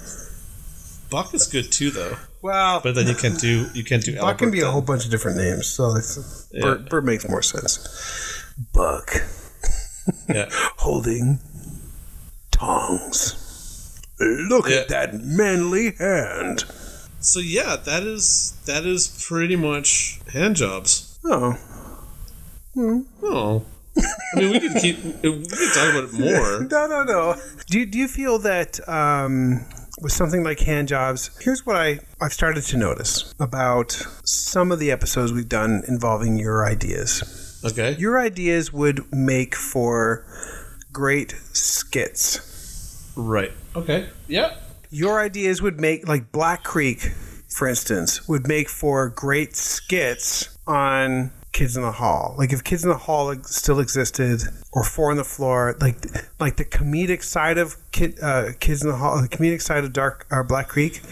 Buck 1.10 1.34
is 1.34 1.46
good 1.46 1.70
too 1.70 1.90
though, 1.90 2.16
Well, 2.40 2.80
but 2.82 2.94
then 2.94 3.06
you 3.06 3.14
can't 3.14 3.38
do 3.38 3.66
you 3.74 3.84
can't 3.84 4.02
do 4.02 4.16
Buck 4.16 4.38
can 4.38 4.46
Albert 4.46 4.56
be 4.56 4.60
a 4.62 4.70
whole 4.70 4.80
bunch 4.80 5.04
of 5.04 5.10
different 5.10 5.36
names, 5.36 5.66
so 5.66 5.94
it's, 5.94 6.48
Yeah. 6.52 6.62
Bert, 6.62 6.88
Bert 6.88 7.04
makes 7.04 7.28
more 7.28 7.42
sense. 7.42 7.78
Buck 8.72 9.10
Yeah. 10.28 10.46
holding 10.78 11.38
tongs. 12.50 13.36
Look 14.48 14.68
Yeah. 14.68 14.76
at 14.76 14.88
that 14.88 15.14
manly 15.14 15.92
hand. 15.98 16.64
So 17.20 17.38
yeah, 17.40 17.76
that 17.84 18.02
is 18.02 18.54
that 18.66 18.84
is 18.84 19.08
pretty 19.28 19.56
much 19.56 20.20
hand 20.32 20.56
jobs. 20.56 21.18
Oh, 21.24 21.56
Oh, 23.22 23.64
I 24.34 24.40
mean, 24.40 24.50
we 24.52 24.60
could 24.60 24.80
keep 24.80 24.96
we 25.22 25.44
could 25.46 25.72
talk 25.74 25.90
about 25.90 26.04
it 26.04 26.12
more. 26.14 26.60
no, 26.70 26.86
no, 26.86 27.04
no. 27.04 27.36
Do 27.68 27.78
you, 27.80 27.86
do 27.86 27.98
you 27.98 28.08
feel 28.08 28.38
that 28.40 28.80
um, 28.88 29.66
with 30.00 30.12
something 30.12 30.42
like 30.42 30.60
hand 30.60 30.88
jobs? 30.88 31.30
Here's 31.42 31.66
what 31.66 31.76
I 31.76 32.00
I've 32.20 32.32
started 32.32 32.62
to 32.64 32.76
notice 32.78 33.34
about 33.38 33.92
some 34.24 34.72
of 34.72 34.78
the 34.78 34.90
episodes 34.90 35.32
we've 35.32 35.48
done 35.48 35.82
involving 35.86 36.38
your 36.38 36.64
ideas. 36.66 37.60
Okay. 37.64 37.94
Your 37.98 38.18
ideas 38.18 38.72
would 38.72 39.04
make 39.12 39.54
for 39.54 40.24
great 40.92 41.32
skits. 41.52 43.12
Right. 43.14 43.52
Okay. 43.74 44.08
Yeah. 44.28 44.56
Your 44.90 45.20
ideas 45.20 45.62
would 45.62 45.80
make 45.80 46.06
like 46.06 46.32
Black 46.32 46.62
Creek, 46.62 47.00
for 47.48 47.66
instance, 47.66 48.28
would 48.28 48.46
make 48.46 48.68
for 48.68 49.08
great 49.08 49.56
skits 49.56 50.56
on 50.66 51.32
Kids 51.52 51.76
in 51.76 51.82
the 51.82 51.92
Hall. 51.92 52.34
Like 52.38 52.52
if 52.52 52.64
Kids 52.64 52.82
in 52.82 52.90
the 52.90 52.96
Hall 52.96 53.34
still 53.44 53.78
existed, 53.78 54.42
or 54.72 54.84
Four 54.84 55.10
on 55.10 55.18
the 55.18 55.24
Floor, 55.24 55.76
like 55.80 55.96
like 56.40 56.56
the 56.56 56.64
comedic 56.64 57.22
side 57.22 57.58
of 57.58 57.76
Kid, 57.92 58.18
uh, 58.22 58.52
Kids 58.58 58.82
in 58.82 58.88
the 58.88 58.96
Hall, 58.96 59.20
the 59.20 59.28
comedic 59.28 59.60
side 59.60 59.84
of 59.84 59.92
Dark 59.92 60.26
or 60.30 60.44
Black 60.44 60.68
Creek 60.68 61.02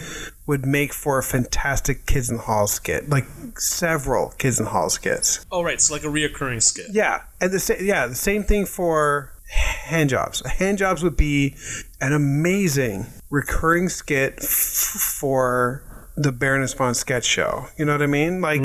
would 0.47 0.65
make 0.65 0.93
for 0.93 1.19
a 1.19 1.23
fantastic 1.23 2.05
Kids 2.07 2.29
in 2.29 2.37
the 2.37 2.41
Hall 2.43 2.67
skit. 2.67 3.07
Like 3.07 3.25
several 3.57 4.29
Kids 4.37 4.59
in 4.59 4.65
the 4.65 4.71
Hall 4.71 4.89
skits. 4.89 5.45
Oh, 5.51 5.63
right. 5.63 5.79
So 5.79 5.93
like 5.93 6.03
a 6.03 6.07
reoccurring 6.07 6.61
skit. 6.63 6.87
Yeah, 6.91 7.21
and 7.39 7.51
the 7.51 7.59
sa- 7.59 7.75
yeah 7.79 8.07
the 8.07 8.15
same 8.15 8.43
thing 8.43 8.65
for 8.65 9.31
hand 9.51 10.09
jobs. 10.09 10.41
Hand 10.57 10.77
jobs 10.77 11.03
would 11.03 11.17
be 11.17 11.55
an 11.99 12.13
amazing 12.13 13.05
recurring 13.29 13.89
skit 13.89 14.35
f- 14.39 14.45
for 14.47 15.83
the 16.15 16.31
Baroness 16.31 16.73
von 16.73 16.93
Sketch 16.93 17.25
Show. 17.25 17.67
You 17.77 17.85
know 17.85 17.93
what 17.93 18.01
I 18.01 18.07
mean? 18.07 18.41
Like, 18.41 18.61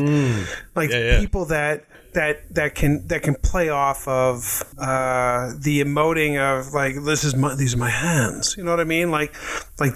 like 0.75 0.90
Yeah, 0.90 0.99
yeah. 0.99 1.20
people 1.20 1.46
that 1.46 1.85
that 2.14 2.55
that 2.55 2.75
can 2.75 3.07
that 3.09 3.22
can 3.22 3.35
play 3.35 3.68
off 3.68 4.09
of 4.09 4.62
uh, 4.79 5.53
the 5.59 5.83
emoting 5.83 6.38
of 6.40 6.72
like 6.72 6.94
this 7.05 7.25
is 7.25 7.35
my 7.37 7.55
these 7.55 7.75
are 7.75 7.79
my 7.79 7.90
hands. 7.90 8.55
You 8.57 8.64
know 8.64 8.70
what 8.70 8.81
I 8.81 8.85
mean? 8.85 9.11
Like, 9.11 9.35
like 9.79 9.92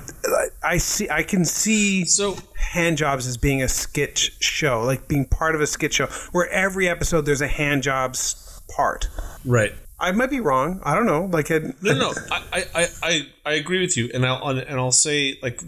I 0.62 0.76
see 0.76 1.09
I 1.09 1.22
can 1.22 1.44
see 1.46 2.05
So 2.05 2.37
hand 2.57 2.98
jobs 2.98 3.26
as 3.26 3.37
being 3.37 3.62
a 3.62 3.68
skit 3.68 4.18
show, 4.18 4.83
like 4.83 5.09
being 5.09 5.24
part 5.24 5.55
of 5.55 5.61
a 5.62 5.66
skit 5.66 5.92
show, 5.94 6.07
where 6.33 6.48
every 6.50 6.88
episode 6.88 7.22
there's 7.22 7.40
a 7.40 7.48
hand 7.48 7.83
jobs 7.83 8.61
part. 8.76 9.09
right. 9.44 9.72
I 10.01 10.13
might 10.13 10.31
be 10.31 10.41
wrong. 10.41 10.81
I 10.83 10.95
don't 10.95 11.07
know. 11.07 11.27
Like, 11.27 11.51
it, 11.51 11.83
No, 11.83 11.93
no. 11.95 12.15
I, 12.31 12.43
I, 12.53 12.65
I, 12.75 12.89
I, 13.03 13.27
I 13.45 13.53
agree 13.53 13.81
with 13.81 13.97
you, 13.97 14.11
and 14.15 14.25
I'll 14.25 14.49
and 14.49 14.81
I'll 14.81 14.93
say 14.93 15.39
like 15.43 15.61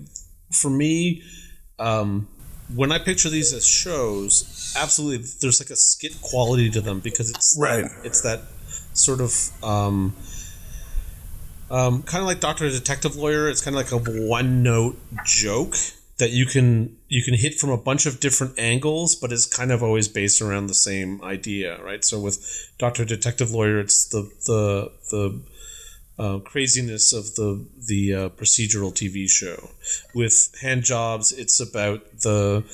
for 0.51 0.71
me, 0.71 1.23
um, 1.79 2.29
when 2.75 2.93
I 2.93 2.99
picture 2.99 3.29
these 3.29 3.53
as 3.53 3.67
shows, 3.67 4.75
absolutely, 4.79 5.27
there's 5.41 5.61
like 5.61 5.71
a 5.71 5.77
skit 5.77 6.21
quality 6.23 6.71
to 6.71 6.81
them 6.81 7.01
because 7.01 7.31
it's 7.31 7.57
Right. 7.61 7.85
It's 8.05 8.23
that 8.23 8.41
sort 8.95 9.21
of 9.21 9.35
um, 9.63 10.15
um, 11.71 12.03
kind 12.03 12.23
of 12.23 12.27
like 12.27 12.41
Doctor 12.41 12.69
Detective 12.71 13.17
Lawyer. 13.17 13.49
It's 13.49 13.61
kind 13.61 13.77
of 13.77 13.83
like 13.83 13.93
a 13.93 14.29
one 14.29 14.63
note 14.63 14.99
joke 15.25 15.77
that 16.19 16.31
you 16.31 16.47
can 16.47 16.97
you 17.09 17.23
can 17.23 17.35
hit 17.35 17.55
from 17.55 17.71
a 17.71 17.77
bunch 17.77 18.07
of 18.07 18.21
different 18.21 18.59
angles, 18.59 19.15
but 19.15 19.33
it's 19.33 19.47
kind 19.47 19.73
of 19.73 19.83
always 19.83 20.09
based 20.09 20.41
around 20.41 20.67
the 20.67 20.75
same 20.75 21.23
idea, 21.23 21.83
right? 21.83 22.05
So 22.05 22.21
with 22.21 22.71
Doctor 22.79 23.05
Detective 23.05 23.51
Lawyer, 23.51 23.81
it's 23.81 24.09
the 24.09 24.31
the 24.47 24.93
the 25.11 25.43
uh, 26.19 26.39
craziness 26.41 27.13
of 27.13 27.35
the 27.35 27.67
the 27.89 28.15
uh, 28.15 28.29
procedural 28.31 28.93
TV 28.93 29.29
show. 29.29 29.71
With 30.15 30.55
Hand 30.61 30.85
Jobs, 30.85 31.33
it's 31.33 31.61
about 31.61 32.21
the 32.21 32.65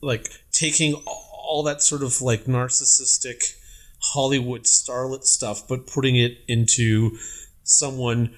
like 0.00 0.28
taking 0.52 0.94
all 1.04 1.62
that 1.64 1.82
sort 1.82 2.02
of 2.02 2.22
like 2.22 2.44
narcissistic 2.44 3.56
Hollywood 4.00 4.64
starlet 4.64 5.24
stuff, 5.24 5.66
but 5.68 5.86
putting 5.86 6.16
it 6.16 6.38
into 6.48 7.18
someone 7.64 8.34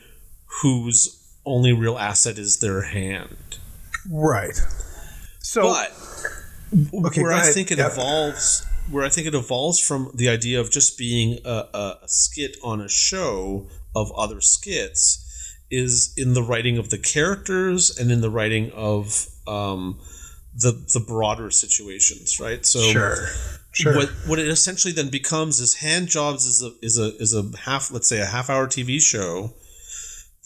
whose 0.62 1.18
only 1.45 1.73
real 1.73 1.99
asset 1.99 2.38
is 2.38 2.59
their 2.59 2.83
hand. 2.83 3.59
Right. 4.11 4.59
So, 5.41 5.62
But 5.62 5.93
Okay, 7.07 7.23
where 7.23 7.33
I 7.33 7.41
ahead. 7.43 7.55
think 7.55 7.71
it 7.71 7.79
Yep. 7.79 7.93
evolves, 7.93 8.65
where 8.91 9.05
I 9.05 9.09
think 9.11 9.27
it 9.27 9.35
evolves 9.35 9.79
from 9.79 10.11
the 10.15 10.29
idea 10.29 10.59
of 10.61 10.71
just 10.71 10.97
being 10.97 11.38
a, 11.45 11.67
a, 11.75 11.99
a 12.03 12.09
skit 12.09 12.57
on 12.62 12.81
a 12.81 12.88
show 12.88 13.69
of 13.95 14.11
other 14.12 14.41
skits, 14.41 15.19
is 15.71 16.12
in 16.17 16.35
the 16.35 16.43
writing 16.43 16.79
of 16.79 16.88
the 16.91 16.99
characters 16.99 17.97
and 17.99 18.11
in 18.11 18.21
the 18.23 18.31
writing 18.31 18.71
of 18.73 19.27
um, 19.47 19.99
the 20.55 20.73
the 20.93 21.01
broader 21.01 21.51
situations, 21.51 22.38
right? 22.41 22.65
So 22.65 22.81
sure, 22.81 23.27
sure. 23.73 23.95
what 23.97 24.09
what 24.27 24.38
it 24.38 24.49
essentially 24.49 24.93
then 24.93 25.09
becomes 25.09 25.61
is 25.61 25.75
hand 25.77 26.09
jobs 26.09 26.47
is 26.47 26.62
a 26.62 26.73
is 26.83 26.99
a 26.99 27.15
is 27.19 27.35
a 27.35 27.43
half 27.65 27.91
let's 27.91 28.09
say 28.09 28.21
a 28.21 28.27
half 28.27 28.49
hour 28.51 28.67
TV 28.67 29.01
show 29.01 29.53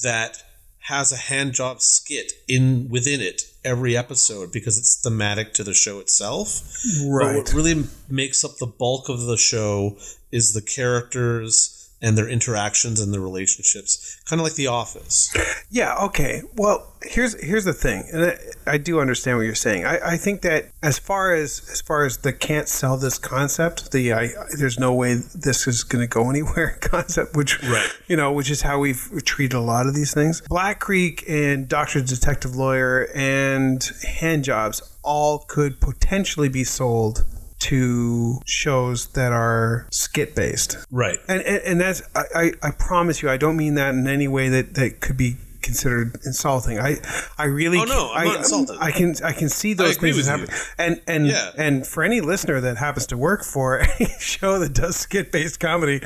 that 0.03 0.42
has 0.87 1.11
a 1.11 1.16
hand 1.16 1.53
job 1.53 1.83
skit 1.83 2.33
in 2.46 2.88
within 2.88 3.20
it 3.20 3.42
every 3.64 3.96
episode 3.96 4.53
because 4.53 4.79
it's 4.79 5.01
thematic 5.01 5.53
to 5.53 5.64
the 5.64 5.75
show 5.75 5.99
itself. 5.99 6.62
But 7.01 7.09
right. 7.09 7.37
what 7.37 7.53
really 7.53 7.85
makes 8.09 8.44
up 8.44 8.59
the 8.59 8.68
bulk 8.68 9.09
of 9.09 9.22
the 9.22 9.37
show 9.37 9.96
is 10.31 10.53
the 10.53 10.62
characters 10.62 11.76
and 12.02 12.16
their 12.16 12.28
interactions 12.28 13.00
and 13.00 13.12
their 13.12 13.20
relationships, 13.20 14.20
kind 14.26 14.38
of 14.40 14.44
like 14.44 14.54
The 14.54 14.66
Office. 14.66 15.35
Yeah. 15.70 15.96
Okay. 16.04 16.42
Well, 16.54 16.92
here's 17.02 17.40
here's 17.42 17.64
the 17.64 17.72
thing, 17.72 18.09
and 18.12 18.24
I, 18.26 18.38
I 18.74 18.78
do 18.78 19.00
understand 19.00 19.38
what 19.38 19.44
you're 19.44 19.54
saying. 19.54 19.85
I, 19.85 20.12
I 20.12 20.16
think 20.16 20.42
that 20.42 20.70
as 20.82 20.98
far 20.98 21.35
as 21.35 21.66
as 21.72 21.80
far 21.80 22.04
as 22.04 22.18
the 22.18 22.32
can't 22.32 22.68
sell 22.68 22.96
this 22.96 23.18
concept, 23.18 23.92
the 23.92 24.12
I, 24.12 24.28
there's 24.59 24.78
no 24.78 24.94
way 24.94 25.14
this 25.14 25.66
is 25.66 25.82
going 25.85 26.02
to 26.02 26.09
go 26.09 26.28
anywhere 26.30 26.78
concept, 26.80 27.37
which 27.37 27.62
Right. 27.62 27.88
you 28.06 28.16
know, 28.16 28.30
which 28.32 28.50
is 28.50 28.62
how 28.62 28.78
we've 28.78 29.11
treated 29.24 29.56
a 29.56 29.61
lot 29.61 29.87
of 29.87 29.94
these 29.94 30.12
things. 30.12 30.42
Black 30.48 30.80
Creek 30.80 31.24
and 31.28 31.68
Doctor 31.68 32.00
Detective 32.02 32.54
Lawyer 32.54 33.09
and 33.14 33.82
Hand 34.20 34.44
Jobs 34.44 34.82
all 35.02 35.38
could 35.48 35.80
potentially 35.80 36.48
be 36.48 36.64
sold 36.64 37.24
to 37.61 38.40
shows 38.47 39.09
that 39.12 39.33
are 39.33 39.87
skit 39.90 40.35
based. 40.35 40.77
Right. 40.90 41.19
And, 41.29 41.42
and, 41.42 41.62
and 41.64 41.81
that's 41.81 42.03
I, 42.14 42.23
I, 42.35 42.53
I 42.62 42.71
promise 42.71 43.23
you 43.23 43.31
I 43.31 43.37
don't 43.37 43.57
mean 43.57 43.75
that 43.75 43.95
in 43.95 44.07
any 44.07 44.29
way 44.29 44.49
that, 44.51 44.75
that 44.75 45.01
could 45.01 45.16
be 45.16 45.37
considered 45.62 46.16
insulting. 46.25 46.79
I 46.79 46.97
I 47.38 47.45
really 47.47 47.79
Oh, 47.79 47.85
no, 47.85 48.12
I'm 48.14 48.21
I, 48.21 48.25
not 48.31 48.37
insulted. 48.38 48.77
I 48.79 48.92
can 48.92 49.14
I 49.25 49.33
can 49.33 49.49
see 49.49 49.73
those 49.75 49.97
things 49.97 50.25
happening. 50.27 50.51
And 50.79 51.01
and 51.09 51.27
Yeah. 51.27 51.51
and 51.59 51.85
for 51.87 52.05
any 52.05 52.21
listener 52.21 52.61
that 52.61 52.77
happens 52.77 53.07
to 53.09 53.16
work 53.16 53.42
for 53.42 53.81
any 53.99 54.11
show 54.21 54.59
that 54.61 54.75
does 54.75 54.95
skit 54.97 55.33
based 55.33 55.59
comedy, 55.59 56.03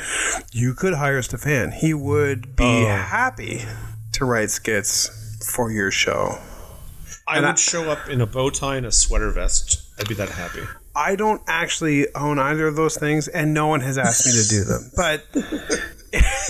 you 0.53 0.73
could 0.73 0.95
hire 0.95 1.21
Stefan. 1.21 1.73
He 1.73 1.93
would 1.93 2.57
be 2.57 2.65
Oh. 2.65 2.87
happy 2.87 3.65
to 4.13 4.25
write 4.25 4.51
skits 4.51 5.11
for 5.53 5.71
your 5.71 5.91
show. 5.91 6.39
I 7.29 7.37
And 7.37 7.45
would 7.47 7.53
I- 7.53 7.59
show 7.59 7.91
up 7.91 8.09
in 8.09 8.21
a 8.23 8.27
bow 8.27 8.49
tie 8.51 8.77
and 8.77 8.87
a 8.87 8.93
sweater 8.93 9.31
vest. 9.31 9.83
I'd 9.99 10.09
be 10.09 10.15
that 10.15 10.31
happy. 10.31 10.63
I 11.01 11.17
don't 11.17 11.41
actually 11.47 12.15
own 12.15 12.39
either 12.39 12.67
of 12.67 12.77
those 12.77 12.99
things, 12.99 13.27
and 13.27 13.55
no 13.55 13.69
one 13.69 13.81
has 13.81 13.97
asked 13.97 14.27
me 14.27 14.33
to 14.33 14.49
do 14.49 14.65
them. 14.65 14.91
But 14.97 15.25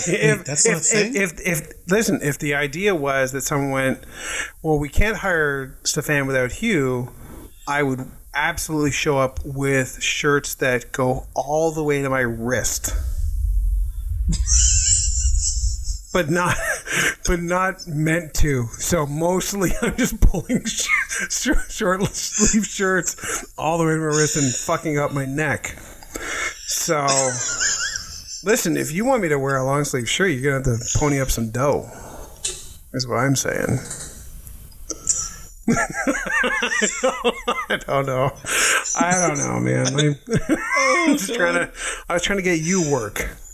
if, 0.03 0.43
that's 0.43 0.65
if, 0.65 0.73
not 0.73 1.15
if, 1.15 1.39
if, 1.39 1.61
if 1.61 1.73
listen, 1.87 2.19
if 2.21 2.37
the 2.37 2.55
idea 2.55 2.93
was 2.93 3.31
that 3.31 3.41
someone 3.41 3.71
went, 3.71 4.03
well, 4.61 4.77
we 4.77 4.89
can't 4.89 5.17
hire 5.17 5.77
Stefan 5.83 6.27
without 6.27 6.51
Hugh, 6.51 7.13
I 7.65 7.81
would 7.83 8.05
absolutely 8.33 8.91
show 8.91 9.17
up 9.17 9.39
with 9.45 10.03
shirts 10.03 10.55
that 10.55 10.91
go 10.91 11.27
all 11.33 11.71
the 11.71 11.83
way 11.83 12.01
to 12.01 12.09
my 12.09 12.19
wrist. 12.19 12.93
But 16.13 16.29
not, 16.29 16.55
but 17.27 17.41
not 17.41 17.87
meant 17.87 18.33
to. 18.35 18.67
So 18.73 19.05
mostly 19.05 19.71
I'm 19.81 19.95
just 19.95 20.19
pulling 20.21 20.65
sh- 20.65 20.87
sh- 21.29 21.49
short 21.69 22.03
sleeve 22.07 22.65
shirts 22.65 23.53
all 23.57 23.77
the 23.77 23.85
way 23.85 23.91
to 23.91 23.99
my 23.99 24.05
wrist 24.05 24.37
and 24.37 24.53
fucking 24.53 24.97
up 24.99 25.13
my 25.13 25.25
neck. 25.25 25.77
So, 26.67 27.05
listen, 28.43 28.77
if 28.77 28.91
you 28.91 29.05
want 29.05 29.21
me 29.21 29.29
to 29.29 29.39
wear 29.39 29.57
a 29.57 29.63
long 29.63 29.83
sleeve 29.83 30.09
shirt, 30.09 30.31
you're 30.31 30.59
gonna 30.59 30.69
have 30.77 30.79
to 30.79 30.99
pony 30.99 31.19
up 31.19 31.31
some 31.31 31.49
dough. 31.51 31.89
Is 32.93 33.07
what 33.07 33.19
I'm 33.19 33.35
saying. 33.35 33.79
I 37.69 37.79
don't 37.87 38.05
know. 38.05 38.31
I 38.99 39.27
don't 39.27 39.37
know, 39.37 39.59
man. 39.59 39.87
I'm 39.87 41.17
just 41.17 41.33
trying 41.33 41.53
to. 41.55 41.71
I 42.09 42.13
was 42.13 42.21
trying 42.23 42.37
to 42.39 42.43
get 42.43 42.59
you 42.59 42.89
work. 42.91 43.29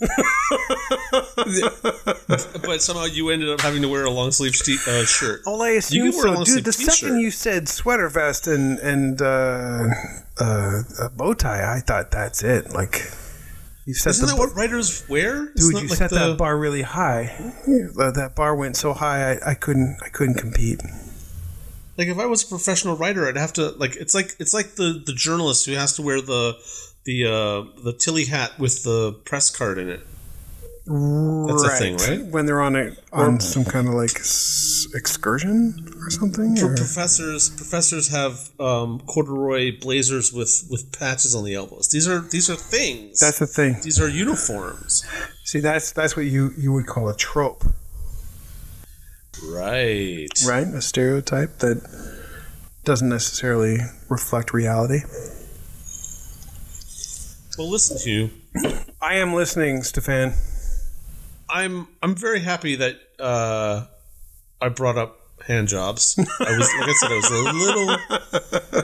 but 2.62 2.80
somehow 2.80 3.04
you 3.04 3.30
ended 3.30 3.48
up 3.48 3.60
having 3.60 3.82
to 3.82 3.88
wear 3.88 4.04
a 4.04 4.10
long 4.10 4.30
sleeve 4.30 4.54
uh, 4.86 5.04
shirt. 5.04 5.42
Well, 5.46 5.62
I 5.62 5.70
assume 5.70 6.12
can 6.12 6.18
wear 6.20 6.34
a 6.34 6.36
so, 6.36 6.44
dude. 6.56 6.64
The 6.64 6.72
t-shirt. 6.72 6.92
second 6.94 7.20
you 7.20 7.30
said 7.30 7.68
sweater 7.68 8.08
vest 8.08 8.46
and 8.46 8.78
and 8.78 9.20
uh, 9.22 9.86
uh, 10.40 10.82
a 11.02 11.08
bow 11.10 11.34
tie, 11.34 11.76
I 11.76 11.80
thought 11.80 12.10
that's 12.10 12.42
it. 12.42 12.72
Like 12.72 13.02
you 13.86 13.94
set 13.94 14.10
Isn't 14.10 14.26
the 14.26 14.32
that 14.34 14.38
what 14.38 14.54
writers 14.54 15.04
wear? 15.08 15.46
Dude. 15.46 15.56
You 15.56 15.72
like 15.72 15.88
set 15.88 16.10
the- 16.10 16.16
that 16.30 16.38
bar 16.38 16.56
really 16.58 16.82
high. 16.82 17.34
That 17.66 18.32
bar 18.36 18.54
went 18.54 18.76
so 18.76 18.92
high, 18.92 19.32
I, 19.32 19.50
I 19.52 19.54
couldn't. 19.54 19.98
I 20.04 20.08
couldn't 20.08 20.34
compete. 20.36 20.80
Like 21.98 22.06
if 22.08 22.18
I 22.18 22.26
was 22.26 22.44
a 22.44 22.46
professional 22.46 22.96
writer, 22.96 23.26
I'd 23.28 23.36
have 23.36 23.52
to 23.54 23.70
like 23.70 23.96
it's 23.96 24.14
like 24.14 24.36
it's 24.38 24.54
like 24.54 24.76
the 24.76 25.02
the 25.04 25.12
journalist 25.12 25.66
who 25.66 25.72
has 25.72 25.94
to 25.96 26.02
wear 26.02 26.20
the 26.20 26.56
the 27.04 27.24
uh, 27.24 27.82
the 27.82 27.92
Tilley 27.92 28.26
hat 28.26 28.58
with 28.58 28.84
the 28.84 29.14
press 29.24 29.50
card 29.50 29.78
in 29.78 29.88
it. 29.88 30.00
That's 30.86 31.64
a 31.64 31.76
thing, 31.76 31.96
right? 31.96 32.24
When 32.24 32.46
they're 32.46 32.62
on 32.62 32.76
a 32.76 32.92
on 33.12 33.40
some 33.40 33.64
kind 33.64 33.88
of 33.88 33.94
like 33.94 34.12
excursion 34.94 35.92
or 36.00 36.08
something. 36.08 36.56
For 36.56 36.72
or- 36.72 36.76
professors, 36.76 37.50
professors 37.50 38.08
have 38.08 38.48
um, 38.58 39.00
corduroy 39.00 39.78
blazers 39.78 40.32
with 40.32 40.66
with 40.70 40.90
patches 40.98 41.34
on 41.34 41.44
the 41.44 41.54
elbows. 41.54 41.90
These 41.90 42.08
are 42.08 42.20
these 42.20 42.48
are 42.48 42.56
things. 42.56 43.20
That's 43.20 43.38
the 43.38 43.46
thing. 43.46 43.76
these 43.82 44.00
are 44.00 44.08
uniforms. 44.08 45.04
See, 45.44 45.60
that's 45.60 45.92
that's 45.92 46.16
what 46.16 46.26
you 46.26 46.52
you 46.56 46.72
would 46.72 46.86
call 46.86 47.08
a 47.08 47.16
trope, 47.16 47.64
Right. 49.44 50.28
right? 50.46 50.66
A 50.66 50.80
stereotype 50.80 51.58
that 51.58 51.82
doesn't 52.84 53.08
necessarily 53.08 53.78
reflect 54.08 54.52
reality. 54.52 55.00
Well, 57.58 57.70
listen 57.70 57.98
to 57.98 58.10
you. 58.10 58.30
I 59.02 59.14
am 59.14 59.34
listening, 59.34 59.82
Stefan. 59.82 60.32
I'm 61.50 61.88
I'm 62.02 62.14
very 62.14 62.40
happy 62.40 62.76
that 62.76 62.96
uh, 63.18 63.86
I 64.60 64.68
brought 64.68 64.96
up 64.96 65.18
hand 65.46 65.68
jobs. 65.68 66.16
I 66.18 66.56
was 66.56 66.72
like 66.78 66.88
I 66.88 66.92
said, 66.92 67.10
I 67.10 67.16
was 67.16 67.30
a 67.30 67.42
little 67.52 67.86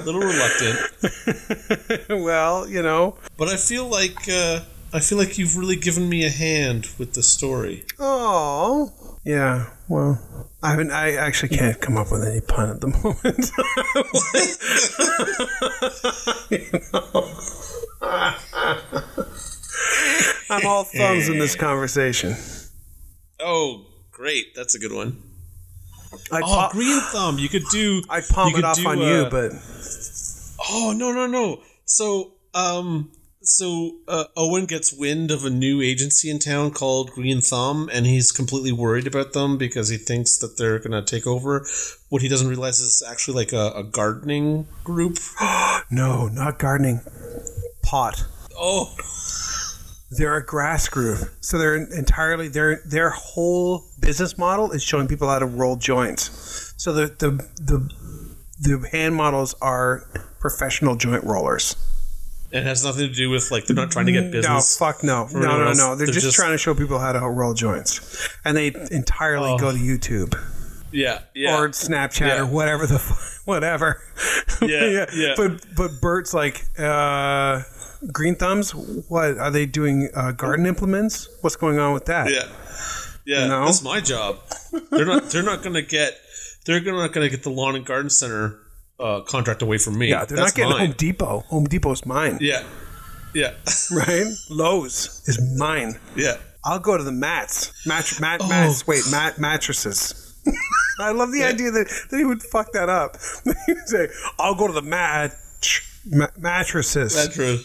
little 0.05 0.21
reluctant, 0.21 2.09
well, 2.25 2.69
you 2.69 2.83
know. 2.83 3.17
but 3.37 3.49
I 3.49 3.57
feel 3.57 3.87
like 3.89 4.29
uh, 4.29 4.61
I 4.93 5.01
feel 5.01 5.19
like 5.19 5.39
you've 5.39 5.57
really 5.57 5.77
given 5.77 6.09
me 6.09 6.25
a 6.25 6.31
hand 6.31 6.89
with 6.99 7.15
the 7.15 7.23
story. 7.23 7.85
Oh. 7.99 9.14
Yeah. 9.25 9.71
Well, 9.89 10.19
I 10.63 10.71
haven't. 10.71 10.91
I 10.91 11.13
actually 11.13 11.57
can't 11.57 11.81
come 11.81 11.97
up 11.97 12.11
with 12.13 12.25
any 12.25 12.41
pun 12.41 12.71
at 12.71 12.81
the 12.81 12.89
moment. 13.05 13.51
You 16.51 16.81
know? 16.93 17.31
I'm 20.51 20.67
all 20.67 20.85
thumbs 20.85 21.29
in 21.29 21.39
this 21.39 21.55
conversation. 21.55 22.35
Oh, 23.41 23.87
great! 24.13 24.55
That's 24.55 24.75
a 24.75 24.79
good 24.79 24.93
one. 24.93 25.23
I'd, 26.33 26.43
Oh, 26.43 26.47
pa- 26.47 26.71
green 26.73 27.01
thumb. 27.01 27.39
You 27.39 27.49
could 27.49 27.65
do. 27.71 28.03
I'd 28.09 28.27
palm 28.29 28.55
it 28.55 28.65
off 28.65 28.77
do, 28.77 28.87
on 28.89 28.99
you, 28.99 29.27
but 29.31 29.53
Oh 30.71 30.95
no 30.97 31.13
no 31.13 31.27
no! 31.27 31.63
So 31.85 32.33
um 32.55 33.11
so 33.45 33.97
uh, 34.09 34.25
Owen 34.37 34.67
gets 34.67 34.93
wind 34.93 35.31
of 35.31 35.45
a 35.45 35.51
new 35.51 35.81
agency 35.81 36.31
in 36.31 36.39
town 36.39 36.71
called 36.71 37.11
Green 37.11 37.41
Thumb, 37.41 37.91
and 37.93 38.07
he's 38.07 38.33
completely 38.33 38.73
worried 38.73 39.07
about 39.07 39.33
them 39.33 39.59
because 39.59 39.89
he 39.89 39.97
thinks 39.97 40.39
that 40.39 40.57
they're 40.57 40.79
gonna 40.79 41.05
take 41.05 41.27
over. 41.27 41.67
What 42.09 42.23
he 42.23 42.29
doesn't 42.29 42.49
realize 42.49 42.81
is 42.81 43.03
actually 43.07 43.35
like 43.35 43.53
a, 43.53 43.73
a 43.77 43.85
gardening 43.85 44.67
group. 44.83 45.19
no, 45.91 46.29
not 46.29 46.59
gardening. 46.59 47.01
Pot. 47.83 48.25
Oh 48.57 48.95
They're 50.11 50.37
a 50.37 50.45
grass 50.45 50.89
group, 50.89 51.19
so 51.41 51.59
they're 51.59 51.77
entirely 51.77 52.49
their 52.49 52.81
their 52.87 53.11
whole 53.11 53.85
business 54.01 54.39
model 54.39 54.71
is 54.71 54.83
showing 54.83 55.09
people 55.09 55.29
how 55.29 55.39
to 55.39 55.47
roll 55.47 55.77
joints. 55.77 56.73
So 56.77 56.93
the 56.93 57.07
the 57.07 57.31
the, 57.57 57.91
the 58.61 58.89
hand 58.91 59.17
models 59.17 59.55
are 59.61 60.09
professional 60.39 60.97
joint 60.97 61.25
rollers. 61.25 61.77
It 62.55 62.63
has 62.63 62.85
nothing 62.85 63.09
to 63.09 63.15
do 63.15 63.29
with 63.31 63.51
like 63.51 63.67
they're 63.67 63.77
not 63.77 63.91
trying 63.91 64.07
to 64.07 64.13
get 64.13 64.31
business. 64.31 64.81
No, 64.81 64.87
fuck 64.87 65.03
no, 65.05 65.27
no, 65.33 65.41
no, 65.41 65.67
else. 65.69 65.79
no. 65.79 65.97
They're, 65.97 66.07
They're 66.07 66.15
just, 66.15 66.27
just- 66.27 66.37
trying 66.37 66.53
to 66.53 66.59
show 66.59 66.75
people 66.75 66.99
how 66.99 67.13
to 67.13 67.21
roll 67.21 67.53
joints, 67.55 68.29
and 68.45 68.57
they 68.57 68.69
entirely 68.91 69.51
Oh. 69.51 69.59
go 69.59 69.73
to 69.73 69.79
YouTube 69.79 70.35
Yeah 70.93 71.21
yeah. 71.35 71.59
or 71.59 71.69
Snapchat 71.71 72.21
Yeah. 72.29 72.41
or 72.43 72.47
whatever 72.47 72.87
the 72.87 72.99
whatever. 73.45 74.01
Yeah, 74.63 75.07
yeah. 75.13 75.35
But 75.37 75.67
but 75.77 76.01
Bert's 76.01 76.33
like, 76.33 76.65
uh, 76.79 77.63
green 78.13 78.37
thumbs. 78.37 78.71
What 78.75 79.37
are 79.37 79.51
they 79.51 79.67
doing? 79.67 80.09
Uh, 80.15 80.31
garden 80.33 80.65
implements? 80.65 81.29
What's 81.43 81.57
going 81.57 81.79
on 81.79 81.93
with 81.93 82.07
that? 82.07 82.31
Yeah, 82.31 82.47
yeah. 83.27 83.43
You 83.43 83.49
know? 83.49 83.65
That's 83.67 83.83
my 83.83 84.01
job. 84.01 84.39
They're 84.91 85.05
not. 85.05 85.25
They're 85.31 85.43
not 85.43 85.63
going 85.63 85.75
to 85.75 85.83
get. 85.83 86.17
They're 86.65 86.81
not 86.81 87.13
going 87.13 87.27
to 87.27 87.31
get 87.31 87.43
the 87.43 87.51
lawn 87.51 87.75
and 87.77 87.85
garden 87.85 88.09
center 88.09 88.59
uh, 89.01 89.21
contract 89.23 89.63
away 89.63 89.79
from 89.79 89.99
me. 89.99 90.09
Yeah, 90.11 90.25
they're 90.25 90.37
That's 90.37 90.51
not 90.53 90.55
getting 90.57 90.73
mine. 90.73 90.87
Home 90.89 90.95
Depot. 90.97 91.41
Home 91.49 91.65
Depot's 91.67 92.07
mine, 92.07 92.39
Yeah, 92.41 92.63
yeah, 93.35 93.53
right? 93.93 94.27
Lowe's 94.51 95.23
is 95.27 95.41
mine. 95.59 95.99
yeah. 96.17 96.37
I'll 96.67 96.79
go 96.79 96.97
to 96.97 97.03
the 97.05 97.13
mats. 97.13 97.73
Mat- 97.87 98.19
mat- 98.21 98.41
Oh. 98.43 98.49
mats. 98.49 98.87
Wait, 98.87 99.03
mat- 99.11 99.39
mattresses. 99.39 100.35
I 100.99 101.11
love 101.13 101.31
the 101.33 101.43
idea 101.45 101.71
that, 101.71 101.89
that 102.11 102.17
he 102.17 102.25
would 102.25 102.43
fuck 102.43 102.73
that 102.73 102.89
up. 102.89 103.17
he 103.67 103.73
would 103.75 103.87
say, 103.89 104.09
"I'll 104.39 104.55
go 104.55 104.67
to 104.67 104.73
the 104.73 104.81
mat." 104.83 105.33
Ma- 106.07 106.29
mattresses. 106.39 107.15
True. 107.35 107.59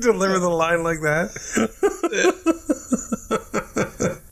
Deliver 0.00 0.38
the 0.38 0.48
line 0.50 0.82
like 0.82 1.00
that. 1.00 1.30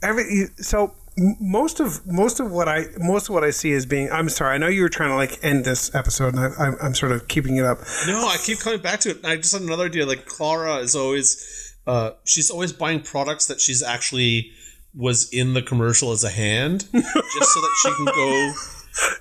Every 0.02 0.46
so 0.56 0.94
most 1.16 1.80
of 1.80 2.06
most 2.06 2.40
of 2.40 2.50
what 2.50 2.68
I 2.68 2.86
most 2.98 3.28
of 3.28 3.34
what 3.34 3.44
I 3.44 3.50
see 3.50 3.72
is 3.72 3.84
being. 3.86 4.10
I'm 4.10 4.28
sorry. 4.28 4.54
I 4.54 4.58
know 4.58 4.68
you 4.68 4.82
were 4.82 4.88
trying 4.88 5.10
to 5.10 5.16
like 5.16 5.38
end 5.42 5.64
this 5.64 5.94
episode, 5.94 6.34
and 6.34 6.40
I, 6.40 6.64
I'm, 6.66 6.76
I'm 6.82 6.94
sort 6.94 7.12
of 7.12 7.28
keeping 7.28 7.56
it 7.56 7.64
up. 7.64 7.78
No, 8.06 8.26
I 8.26 8.36
keep 8.42 8.58
coming 8.60 8.80
back 8.80 9.00
to 9.00 9.10
it. 9.10 9.24
I 9.24 9.36
just 9.36 9.52
had 9.52 9.62
another 9.62 9.84
idea. 9.86 10.06
Like 10.06 10.26
Clara 10.26 10.76
is 10.76 10.94
always, 10.96 11.74
uh, 11.86 12.12
she's 12.24 12.50
always 12.50 12.72
buying 12.72 13.00
products 13.00 13.46
that 13.46 13.60
she's 13.60 13.82
actually 13.82 14.52
was 14.94 15.28
in 15.32 15.54
the 15.54 15.62
commercial 15.62 16.12
as 16.12 16.24
a 16.24 16.30
hand, 16.30 16.80
just 16.92 17.52
so 17.52 17.60
that 17.60 17.70
she 17.82 17.94
can 17.94 18.04
go 18.06 18.52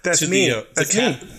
That's 0.04 0.20
to 0.20 0.28
me. 0.28 0.50
the, 0.50 0.58
uh, 0.58 0.62
the 0.62 0.68
That's 0.76 0.96
cat. 0.96 1.22
me. 1.24 1.30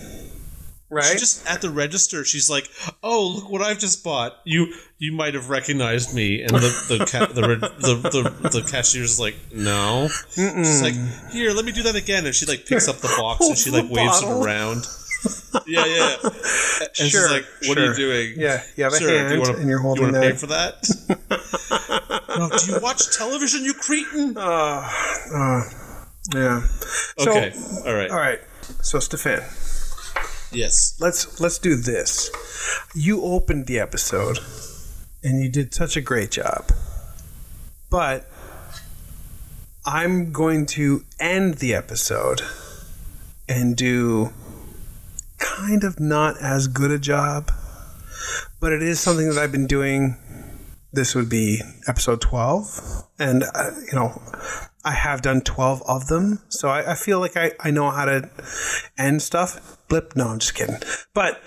She 0.91 0.95
Right. 0.95 1.17
just 1.17 1.47
at 1.47 1.61
the 1.61 1.69
register, 1.69 2.25
she's 2.25 2.49
like, 2.49 2.67
"Oh, 3.01 3.25
look 3.35 3.49
what 3.49 3.61
I've 3.61 3.79
just 3.79 4.03
bought. 4.03 4.35
You 4.43 4.73
you 4.99 5.13
might 5.13 5.35
have 5.35 5.49
recognized 5.49 6.13
me." 6.13 6.41
And 6.41 6.49
the 6.51 6.85
the 6.89 7.05
ca- 7.05 7.27
the, 7.27 7.41
the, 7.41 8.09
the 8.09 8.49
the 8.49 8.61
cashier's 8.69 9.17
like, 9.17 9.35
"No." 9.53 10.09
She's 10.35 10.81
like, 10.81 10.95
"Here, 11.31 11.51
let 11.53 11.63
me 11.63 11.71
do 11.71 11.83
that 11.83 11.95
again." 11.95 12.25
And 12.25 12.35
she 12.35 12.45
like 12.45 12.65
picks 12.65 12.89
up 12.89 12.97
the 12.97 13.07
box 13.17 13.47
and 13.47 13.57
she 13.57 13.71
like 13.71 13.89
waves 13.89 14.21
it 14.21 14.27
around. 14.27 14.85
Yeah, 15.65 15.85
yeah. 15.85 16.15
And 16.23 16.89
she's 16.93 17.11
Sure, 17.11 17.29
like, 17.29 17.45
"What 17.67 17.77
are 17.77 17.85
you 17.85 17.95
doing?" 17.95 18.33
Yeah, 18.37 18.61
you 18.75 18.83
have 18.83 18.91
a 18.91 18.97
Sir, 18.97 19.29
do 19.29 19.35
you 19.35 19.39
wanna, 19.41 19.53
and 19.59 19.69
you're 19.69 19.77
you 19.79 19.83
holding 19.83 20.03
wanna 20.11 20.19
pay 20.19 20.31
that. 20.31 20.39
for 20.39 20.47
that? 20.47 22.27
no, 22.37 22.49
do 22.57 22.71
you 22.73 22.79
watch 22.81 23.15
television, 23.17 23.63
you 23.63 23.73
cretin? 23.75 24.35
Uh, 24.37 24.89
uh, 25.33 25.63
yeah. 26.35 26.61
So, 27.17 27.31
okay, 27.31 27.53
all 27.85 27.93
right. 27.93 28.09
All 28.11 28.17
right. 28.17 28.39
So, 28.81 28.99
Stefan, 28.99 29.41
Yes. 30.51 30.97
let's 30.99 31.39
let's 31.39 31.57
do 31.57 31.75
this. 31.75 32.29
You 32.93 33.23
opened 33.23 33.67
the 33.67 33.79
episode, 33.79 34.39
and 35.23 35.41
you 35.41 35.49
did 35.49 35.73
such 35.73 35.95
a 35.95 36.01
great 36.01 36.31
job. 36.31 36.71
But 37.89 38.29
I'm 39.85 40.31
going 40.31 40.65
to 40.67 41.03
end 41.19 41.55
the 41.55 41.73
episode 41.73 42.41
and 43.49 43.75
do 43.75 44.31
kind 45.37 45.83
of 45.83 45.99
not 45.99 46.37
as 46.41 46.67
good 46.67 46.91
a 46.91 46.99
job, 46.99 47.51
but 48.59 48.71
it 48.71 48.83
is 48.83 48.99
something 48.99 49.29
that 49.29 49.37
I've 49.37 49.51
been 49.51 49.67
doing. 49.67 50.17
This 50.93 51.15
would 51.15 51.29
be 51.29 51.61
episode 51.87 52.19
12, 52.19 53.07
and 53.17 53.43
uh, 53.55 53.71
you 53.89 53.93
know, 53.93 54.21
I 54.83 54.91
have 54.91 55.21
done 55.21 55.41
12 55.41 55.83
of 55.87 56.07
them, 56.07 56.39
so 56.49 56.67
I, 56.67 56.91
I 56.91 56.95
feel 56.95 57.19
like 57.19 57.37
I, 57.37 57.53
I 57.61 57.71
know 57.71 57.89
how 57.91 58.05
to 58.05 58.29
end 58.97 59.21
stuff. 59.21 59.77
Blip, 59.91 60.15
no, 60.15 60.29
I'm 60.29 60.39
just 60.39 60.55
kidding. 60.55 60.77
But 61.13 61.41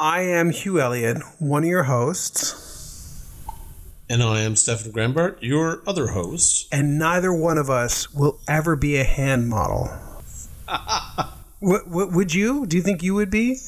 I 0.00 0.22
am 0.22 0.50
Hugh 0.50 0.80
Elliott, 0.80 1.18
one 1.38 1.62
of 1.62 1.68
your 1.68 1.84
hosts, 1.84 3.46
And 4.10 4.20
I 4.20 4.40
am 4.40 4.56
Stefan 4.56 4.90
Grambart, 4.90 5.36
your 5.40 5.80
other 5.86 6.08
host. 6.08 6.66
And 6.72 6.98
neither 6.98 7.32
one 7.32 7.56
of 7.56 7.70
us 7.70 8.12
will 8.12 8.40
ever 8.48 8.74
be 8.74 8.96
a 8.96 9.04
hand 9.04 9.48
model. 9.48 9.90
what, 11.60 11.86
what, 11.86 12.10
would 12.10 12.34
you? 12.34 12.66
Do 12.66 12.76
you 12.76 12.82
think 12.82 13.00
you 13.00 13.14
would 13.14 13.30
be? 13.30 13.58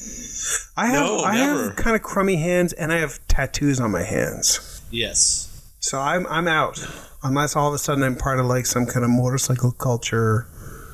I 0.76 0.86
have 0.86 1.06
No, 1.06 1.18
I 1.20 1.36
have 1.36 1.76
kind 1.76 1.94
of 1.94 2.02
crummy 2.02 2.34
hands 2.34 2.72
and 2.72 2.92
I 2.92 2.96
have 2.96 3.24
tattoos 3.28 3.78
on 3.78 3.92
my 3.92 4.02
hands. 4.02 4.82
Yes. 4.90 5.62
So 5.78 6.00
I'm 6.00 6.26
I'm 6.26 6.48
out. 6.48 6.84
Unless 7.22 7.54
all 7.54 7.68
of 7.68 7.74
a 7.74 7.78
sudden 7.78 8.02
I'm 8.02 8.16
part 8.16 8.40
of 8.40 8.46
like 8.46 8.66
some 8.66 8.86
kind 8.86 9.04
of 9.04 9.10
motorcycle 9.12 9.70
culture. 9.70 10.48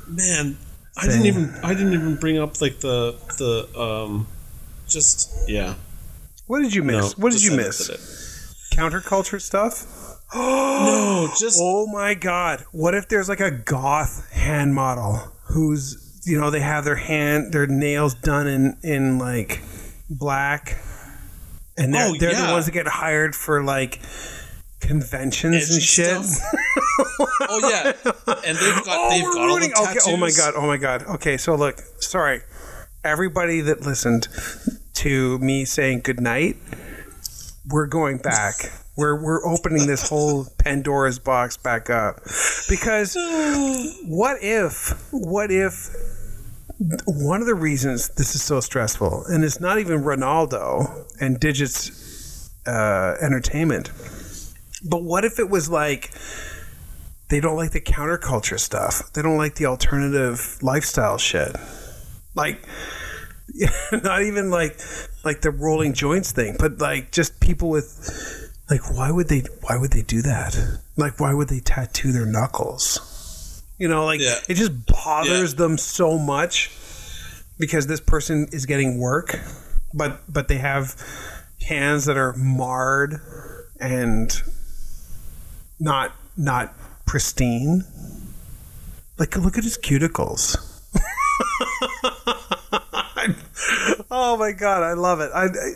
Man, 0.06 0.58
I 0.96 1.06
didn't 1.06 1.26
even 1.26 1.54
I 1.62 1.74
didn't 1.74 1.92
even 1.94 2.16
bring 2.16 2.38
up 2.38 2.60
like 2.60 2.80
the 2.80 3.16
the 3.38 3.80
um 3.80 4.26
just 4.86 5.30
yeah. 5.48 5.74
What 6.46 6.60
did 6.60 6.74
you 6.74 6.82
No, 6.82 6.98
miss? 7.00 7.18
what 7.18 7.32
did 7.32 7.42
you 7.42 7.56
miss? 7.56 7.88
Counterculture 8.72 9.40
stuff? 9.40 9.86
No, 10.34 11.28
just 11.38 11.58
Oh 11.62 11.86
my 11.86 12.14
god. 12.14 12.64
What 12.72 12.94
if 12.94 13.08
there's 13.08 13.28
like 13.28 13.40
a 13.40 13.50
goth 13.50 14.28
hand 14.32 14.74
model 14.74 15.14
who's 15.44 16.20
you 16.26 16.40
know, 16.40 16.50
they 16.50 16.60
have 16.60 16.84
their 16.84 16.96
hand 16.96 17.52
their 17.52 17.66
nails 17.66 18.14
done 18.14 18.46
in 18.48 18.76
in 18.82 19.18
like 19.18 19.60
black 20.10 20.78
and 21.76 21.92
they're, 21.94 22.08
Oh, 22.08 22.14
they're 22.18 22.34
the 22.34 22.52
ones 22.52 22.66
that 22.66 22.72
get 22.72 22.86
hired 22.88 23.34
for 23.34 23.62
like 23.62 24.00
conventions 24.80 25.70
and 25.70 25.82
shit. 25.82 26.18
oh 27.48 27.68
yeah, 27.70 27.92
and 28.46 28.56
they've 28.56 28.84
got 28.84 28.98
Oh, 28.98 29.10
they've 29.10 29.24
got 29.24 29.48
all 29.50 29.58
the 29.58 29.68
tattoos. 29.68 30.06
okay. 30.06 30.12
Oh 30.12 30.16
my 30.16 30.30
god. 30.30 30.54
Oh 30.56 30.66
my 30.66 30.76
god. 30.76 31.02
Okay, 31.16 31.36
so 31.36 31.54
look, 31.54 31.80
sorry. 32.00 32.42
Everybody 33.02 33.60
that 33.62 33.82
listened 33.82 34.28
to 34.94 35.38
me 35.40 35.64
saying 35.64 36.00
goodnight, 36.04 36.56
we're 37.68 37.86
going 37.86 38.18
back. 38.18 38.54
We're 38.96 39.20
we're 39.22 39.44
opening 39.46 39.86
this 39.86 40.08
whole 40.08 40.46
Pandora's 40.58 41.18
box 41.18 41.56
back 41.56 41.90
up. 41.90 42.20
Because 42.68 43.14
what 44.06 44.38
if 44.40 44.92
what 45.12 45.50
if 45.50 45.90
one 47.06 47.40
of 47.40 47.46
the 47.46 47.54
reasons 47.54 48.08
this 48.10 48.34
is 48.34 48.42
so 48.42 48.60
stressful, 48.60 49.24
and 49.28 49.44
it's 49.44 49.60
not 49.60 49.78
even 49.78 50.02
Ronaldo 50.02 51.06
and 51.20 51.38
Digits 51.40 52.50
uh, 52.66 53.16
Entertainment, 53.20 53.90
but 54.88 55.02
what 55.02 55.24
if 55.24 55.38
it 55.38 55.50
was 55.50 55.68
like 55.70 56.10
they 57.34 57.40
don't 57.40 57.56
like 57.56 57.72
the 57.72 57.80
counterculture 57.80 58.60
stuff. 58.60 59.12
They 59.12 59.20
don't 59.20 59.36
like 59.36 59.56
the 59.56 59.66
alternative 59.66 60.56
lifestyle 60.62 61.18
shit. 61.18 61.56
Like 62.36 62.64
not 63.92 64.22
even 64.22 64.50
like 64.50 64.78
like 65.24 65.40
the 65.40 65.50
rolling 65.50 65.94
joints 65.94 66.30
thing, 66.30 66.54
but 66.60 66.78
like 66.78 67.10
just 67.10 67.40
people 67.40 67.70
with 67.70 68.52
like 68.70 68.94
why 68.94 69.10
would 69.10 69.26
they 69.26 69.42
why 69.62 69.76
would 69.76 69.90
they 69.90 70.02
do 70.02 70.22
that? 70.22 70.56
Like 70.96 71.18
why 71.18 71.34
would 71.34 71.48
they 71.48 71.58
tattoo 71.58 72.12
their 72.12 72.24
knuckles? 72.24 73.64
You 73.78 73.88
know, 73.88 74.04
like 74.04 74.20
Yeah. 74.20 74.36
it 74.48 74.54
just 74.54 74.86
bothers 74.86 75.56
them 75.56 75.76
so 75.76 76.16
much 76.16 76.70
because 77.58 77.88
this 77.88 78.00
person 78.00 78.46
is 78.52 78.64
getting 78.64 79.00
work, 79.00 79.40
but 79.92 80.20
but 80.32 80.46
they 80.46 80.58
have 80.58 80.94
hands 81.66 82.04
that 82.04 82.16
are 82.16 82.32
marred 82.36 83.20
and 83.80 84.40
not 85.80 86.12
not 86.36 86.72
pristine. 87.06 87.84
Like 89.18 89.36
look 89.36 89.56
at 89.58 89.64
his 89.64 89.78
cuticles. 89.78 90.56
oh 94.10 94.36
my 94.36 94.52
god, 94.52 94.82
I 94.82 94.92
love 94.94 95.20
it. 95.20 95.30
I, 95.34 95.44
I, 95.46 95.72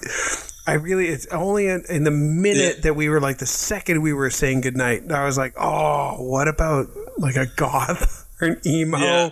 I 0.67 0.73
really, 0.75 1.09
it's 1.09 1.27
only 1.29 1.69
in, 1.69 1.85
in 1.89 2.05
the 2.05 2.11
minute 2.11 2.77
Yeah. 2.77 2.81
that 2.83 2.95
we 2.95 3.09
were 3.09 3.21
like 3.21 3.39
the 3.39 3.47
second 3.47 4.03
we 4.03 4.13
were 4.13 4.31
saying 4.31 4.61
goodnight, 4.63 5.11
I 5.11 5.25
was 5.25 5.39
like, 5.39 5.55
oh, 5.59 6.17
what 6.23 6.49
about 6.49 6.89
like 7.17 7.37
a 7.37 7.47
goth 7.47 8.27
or 8.41 8.49
an 8.49 8.61
emo, 8.67 8.99
Yeah. 8.99 9.31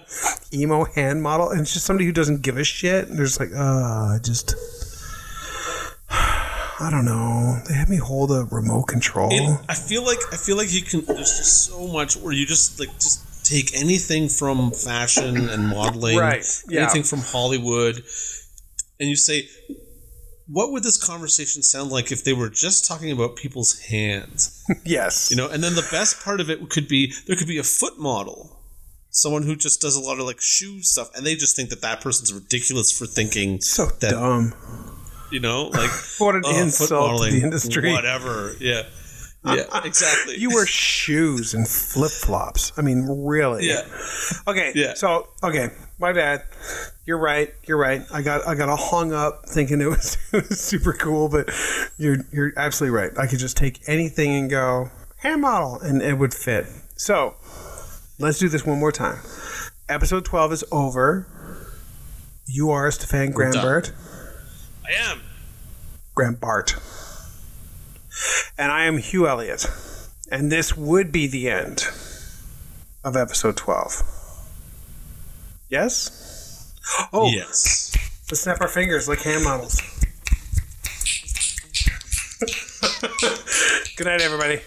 emo 0.53 0.85
hand 0.85 1.23
model? 1.23 1.51
And 1.51 1.61
it's 1.61 1.73
just 1.75 1.85
somebody 1.87 2.07
who 2.07 2.13
doesn't 2.13 2.43
give 2.43 2.57
a 2.57 2.65
shit. 2.65 3.09
And 3.09 3.19
they're 3.19 3.27
just 3.27 3.41
like, 3.41 3.51
oh, 3.55 4.15
I 4.15 4.19
just. 4.23 4.55
I 6.79 6.91
don't 6.91 7.05
know. 7.07 7.61
They 7.69 7.75
had 7.75 7.89
me 7.89 7.97
hold 7.97 8.31
a 8.31 8.45
remote 8.51 8.85
control. 8.85 9.29
It, 9.33 9.61
I 9.69 9.75
feel 9.75 10.05
like 10.05 10.19
I 10.33 10.37
feel 10.37 10.57
like 10.57 10.73
you 10.73 10.83
can. 10.83 11.05
There's 11.05 11.37
just 11.37 11.65
so 11.67 11.87
much 11.87 12.17
where 12.17 12.33
you 12.33 12.45
just 12.47 12.79
like 12.79 12.93
just 12.95 13.47
take 13.47 13.75
anything 13.75 14.29
from 14.29 14.73
fashion 14.73 15.49
and 15.49 15.69
modeling, 15.69 16.19
Right, 16.19 16.45
yeah. 16.69 16.83
anything 16.83 17.05
from 17.05 17.21
Hollywood, 17.21 18.03
and 19.01 19.09
you 19.09 19.17
say, 19.17 19.49
what 20.49 20.73
would 20.73 20.83
this 20.83 21.03
conversation 21.03 21.63
sound 21.63 21.91
like 21.91 22.13
if 22.13 22.25
they 22.25 22.33
were 22.33 22.49
just 22.51 22.87
talking 22.87 23.11
about 23.11 23.37
people's 23.37 23.79
hands? 23.81 24.63
yes. 24.85 25.31
You 25.31 25.37
know, 25.37 25.49
and 25.49 25.63
then 25.63 25.75
the 25.77 25.87
best 25.91 26.23
part 26.23 26.41
of 26.41 26.51
it 26.51 26.69
could 26.69 26.89
be 26.89 27.13
there 27.27 27.37
could 27.37 27.49
be 27.49 27.59
a 27.59 27.63
foot 27.63 27.99
model, 27.99 28.61
someone 29.11 29.45
who 29.45 29.57
just 29.57 29.81
does 29.81 29.97
a 29.97 30.01
lot 30.01 30.19
of 30.19 30.27
like 30.27 30.41
shoe 30.41 30.83
stuff, 30.83 31.09
and 31.17 31.25
they 31.25 31.37
just 31.37 31.57
think 31.57 31.71
that 31.71 31.81
that 31.81 32.01
person's 32.03 32.35
ridiculous 32.35 32.97
for 32.97 33.07
thinking 33.07 33.61
so 33.61 33.87
that 33.87 34.11
dumb. 34.11 34.53
You 35.31 35.41
know, 35.41 35.69
like 35.69 35.91
What 36.19 36.35
an 36.35 36.43
oh, 36.45 36.61
insult 36.61 37.23
to 37.23 37.31
the 37.31 37.43
industry. 37.43 37.93
whatever. 37.93 38.55
Yeah, 38.61 38.83
yeah, 39.47 39.65
exactly. 39.85 40.37
You 40.37 40.51
wear 40.51 40.67
shoes 40.67 41.55
and 41.55 41.69
flip 41.69 42.11
flops. 42.11 42.73
I 42.77 42.83
mean, 42.83 43.07
really? 43.09 43.69
yeah. 43.69 43.83
Okay. 44.47 44.73
Yeah. 44.75 44.95
So 44.95 45.29
okay, 45.43 45.71
my 45.99 46.13
bad. 46.13 46.43
You're 47.05 47.19
right. 47.19 47.53
You're 47.67 47.79
right. 47.79 48.03
I 48.13 48.23
got 48.23 48.47
I 48.47 48.55
got 48.55 48.69
all 48.69 48.77
hung 48.77 49.13
up 49.13 49.49
thinking 49.49 49.81
it 49.81 49.87
was, 49.87 50.19
it 50.33 50.49
was 50.49 50.61
super 50.61 50.93
cool, 50.93 51.29
but 51.29 51.51
you're 51.99 52.19
you're 52.33 52.53
absolutely 52.57 52.97
right. 52.97 53.17
I 53.19 53.27
could 53.27 53.39
just 53.39 53.57
take 53.57 53.81
anything 53.89 54.33
and 54.33 54.51
go 54.51 54.91
hand 55.19 55.43
model, 55.43 55.79
and 55.81 56.03
it 56.03 56.15
would 56.15 56.35
fit. 56.35 56.67
So 56.97 57.37
let's 58.19 58.39
do 58.39 58.49
this 58.49 58.67
one 58.67 58.79
more 58.79 58.93
time. 58.93 59.21
Episode 59.89 60.25
twelve 60.25 60.53
is 60.53 60.65
over. 60.73 61.27
You 62.47 62.71
are 62.71 62.91
Stefan. 62.91 63.33
Grambart. 63.33 63.93
I 64.87 64.93
am. 65.11 65.21
Grambart. 66.17 66.79
And 68.59 68.71
I 68.73 68.85
am 68.85 68.99
Hugh 68.99 69.27
Elliott. 69.29 69.67
And 70.31 70.51
this 70.51 70.77
would 70.77 71.13
be 71.13 71.27
the 71.27 71.49
end 71.51 71.87
of 73.05 73.17
episode 73.17 73.57
12. 73.57 74.03
Yes? 75.69 76.73
Oh, 77.13 77.29
Yes. 77.31 77.93
let's 78.31 78.41
snap 78.41 78.61
our 78.61 78.69
fingers 78.69 79.09
like 79.09 79.21
hand 79.23 79.45
models. 79.45 79.81
Good 83.97 84.07
night, 84.07 84.21
everybody. 84.21 84.61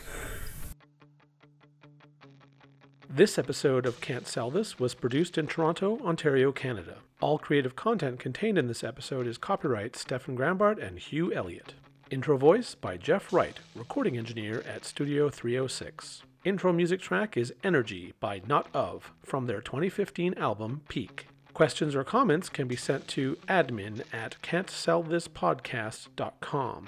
This 3.12 3.40
episode 3.40 3.88
of 3.88 4.02
Can't 4.02 4.28
Sell 4.28 4.52
This 4.52 4.78
was 4.78 4.94
produced 4.94 5.40
in 5.40 5.48
Toronto, 5.48 5.98
Ontario, 6.06 6.52
Canada. 6.52 6.98
All 7.22 7.40
creative 7.40 7.76
content 7.76 8.20
contained 8.20 8.60
in 8.60 8.68
this 8.68 8.84
episode 8.84 9.26
is 9.26 9.40
copyright 9.40 9.96
Stefan 9.96 10.38
Grambart 10.38 10.78
and 10.78 11.00
Hugh 11.00 11.34
Elliott. 11.34 11.74
Intro 12.12 12.38
voice 12.38 12.76
by 12.76 12.98
Jeff 12.98 13.34
Wright, 13.34 13.58
recording 13.74 14.16
engineer 14.16 14.62
at 14.62 14.86
Studio 14.86 15.32
306. 15.32 16.22
Intro 16.46 16.72
music 16.72 17.02
track 17.02 17.36
is 17.36 17.52
Energy 17.64 18.14
by 18.20 18.44
Not 18.46 18.68
Of 18.76 19.12
from 19.24 19.48
their 19.48 19.62
2015 19.62 20.36
album 20.36 20.82
Peak. 20.88 21.26
Questions 21.52 21.96
or 21.96 22.04
comments 22.04 22.48
can 22.48 22.68
be 22.68 22.76
sent 22.76 23.08
to 23.08 23.38
admin 23.48 24.04
at 24.14 24.36
can'tsellthispodcast.com. 24.44 26.88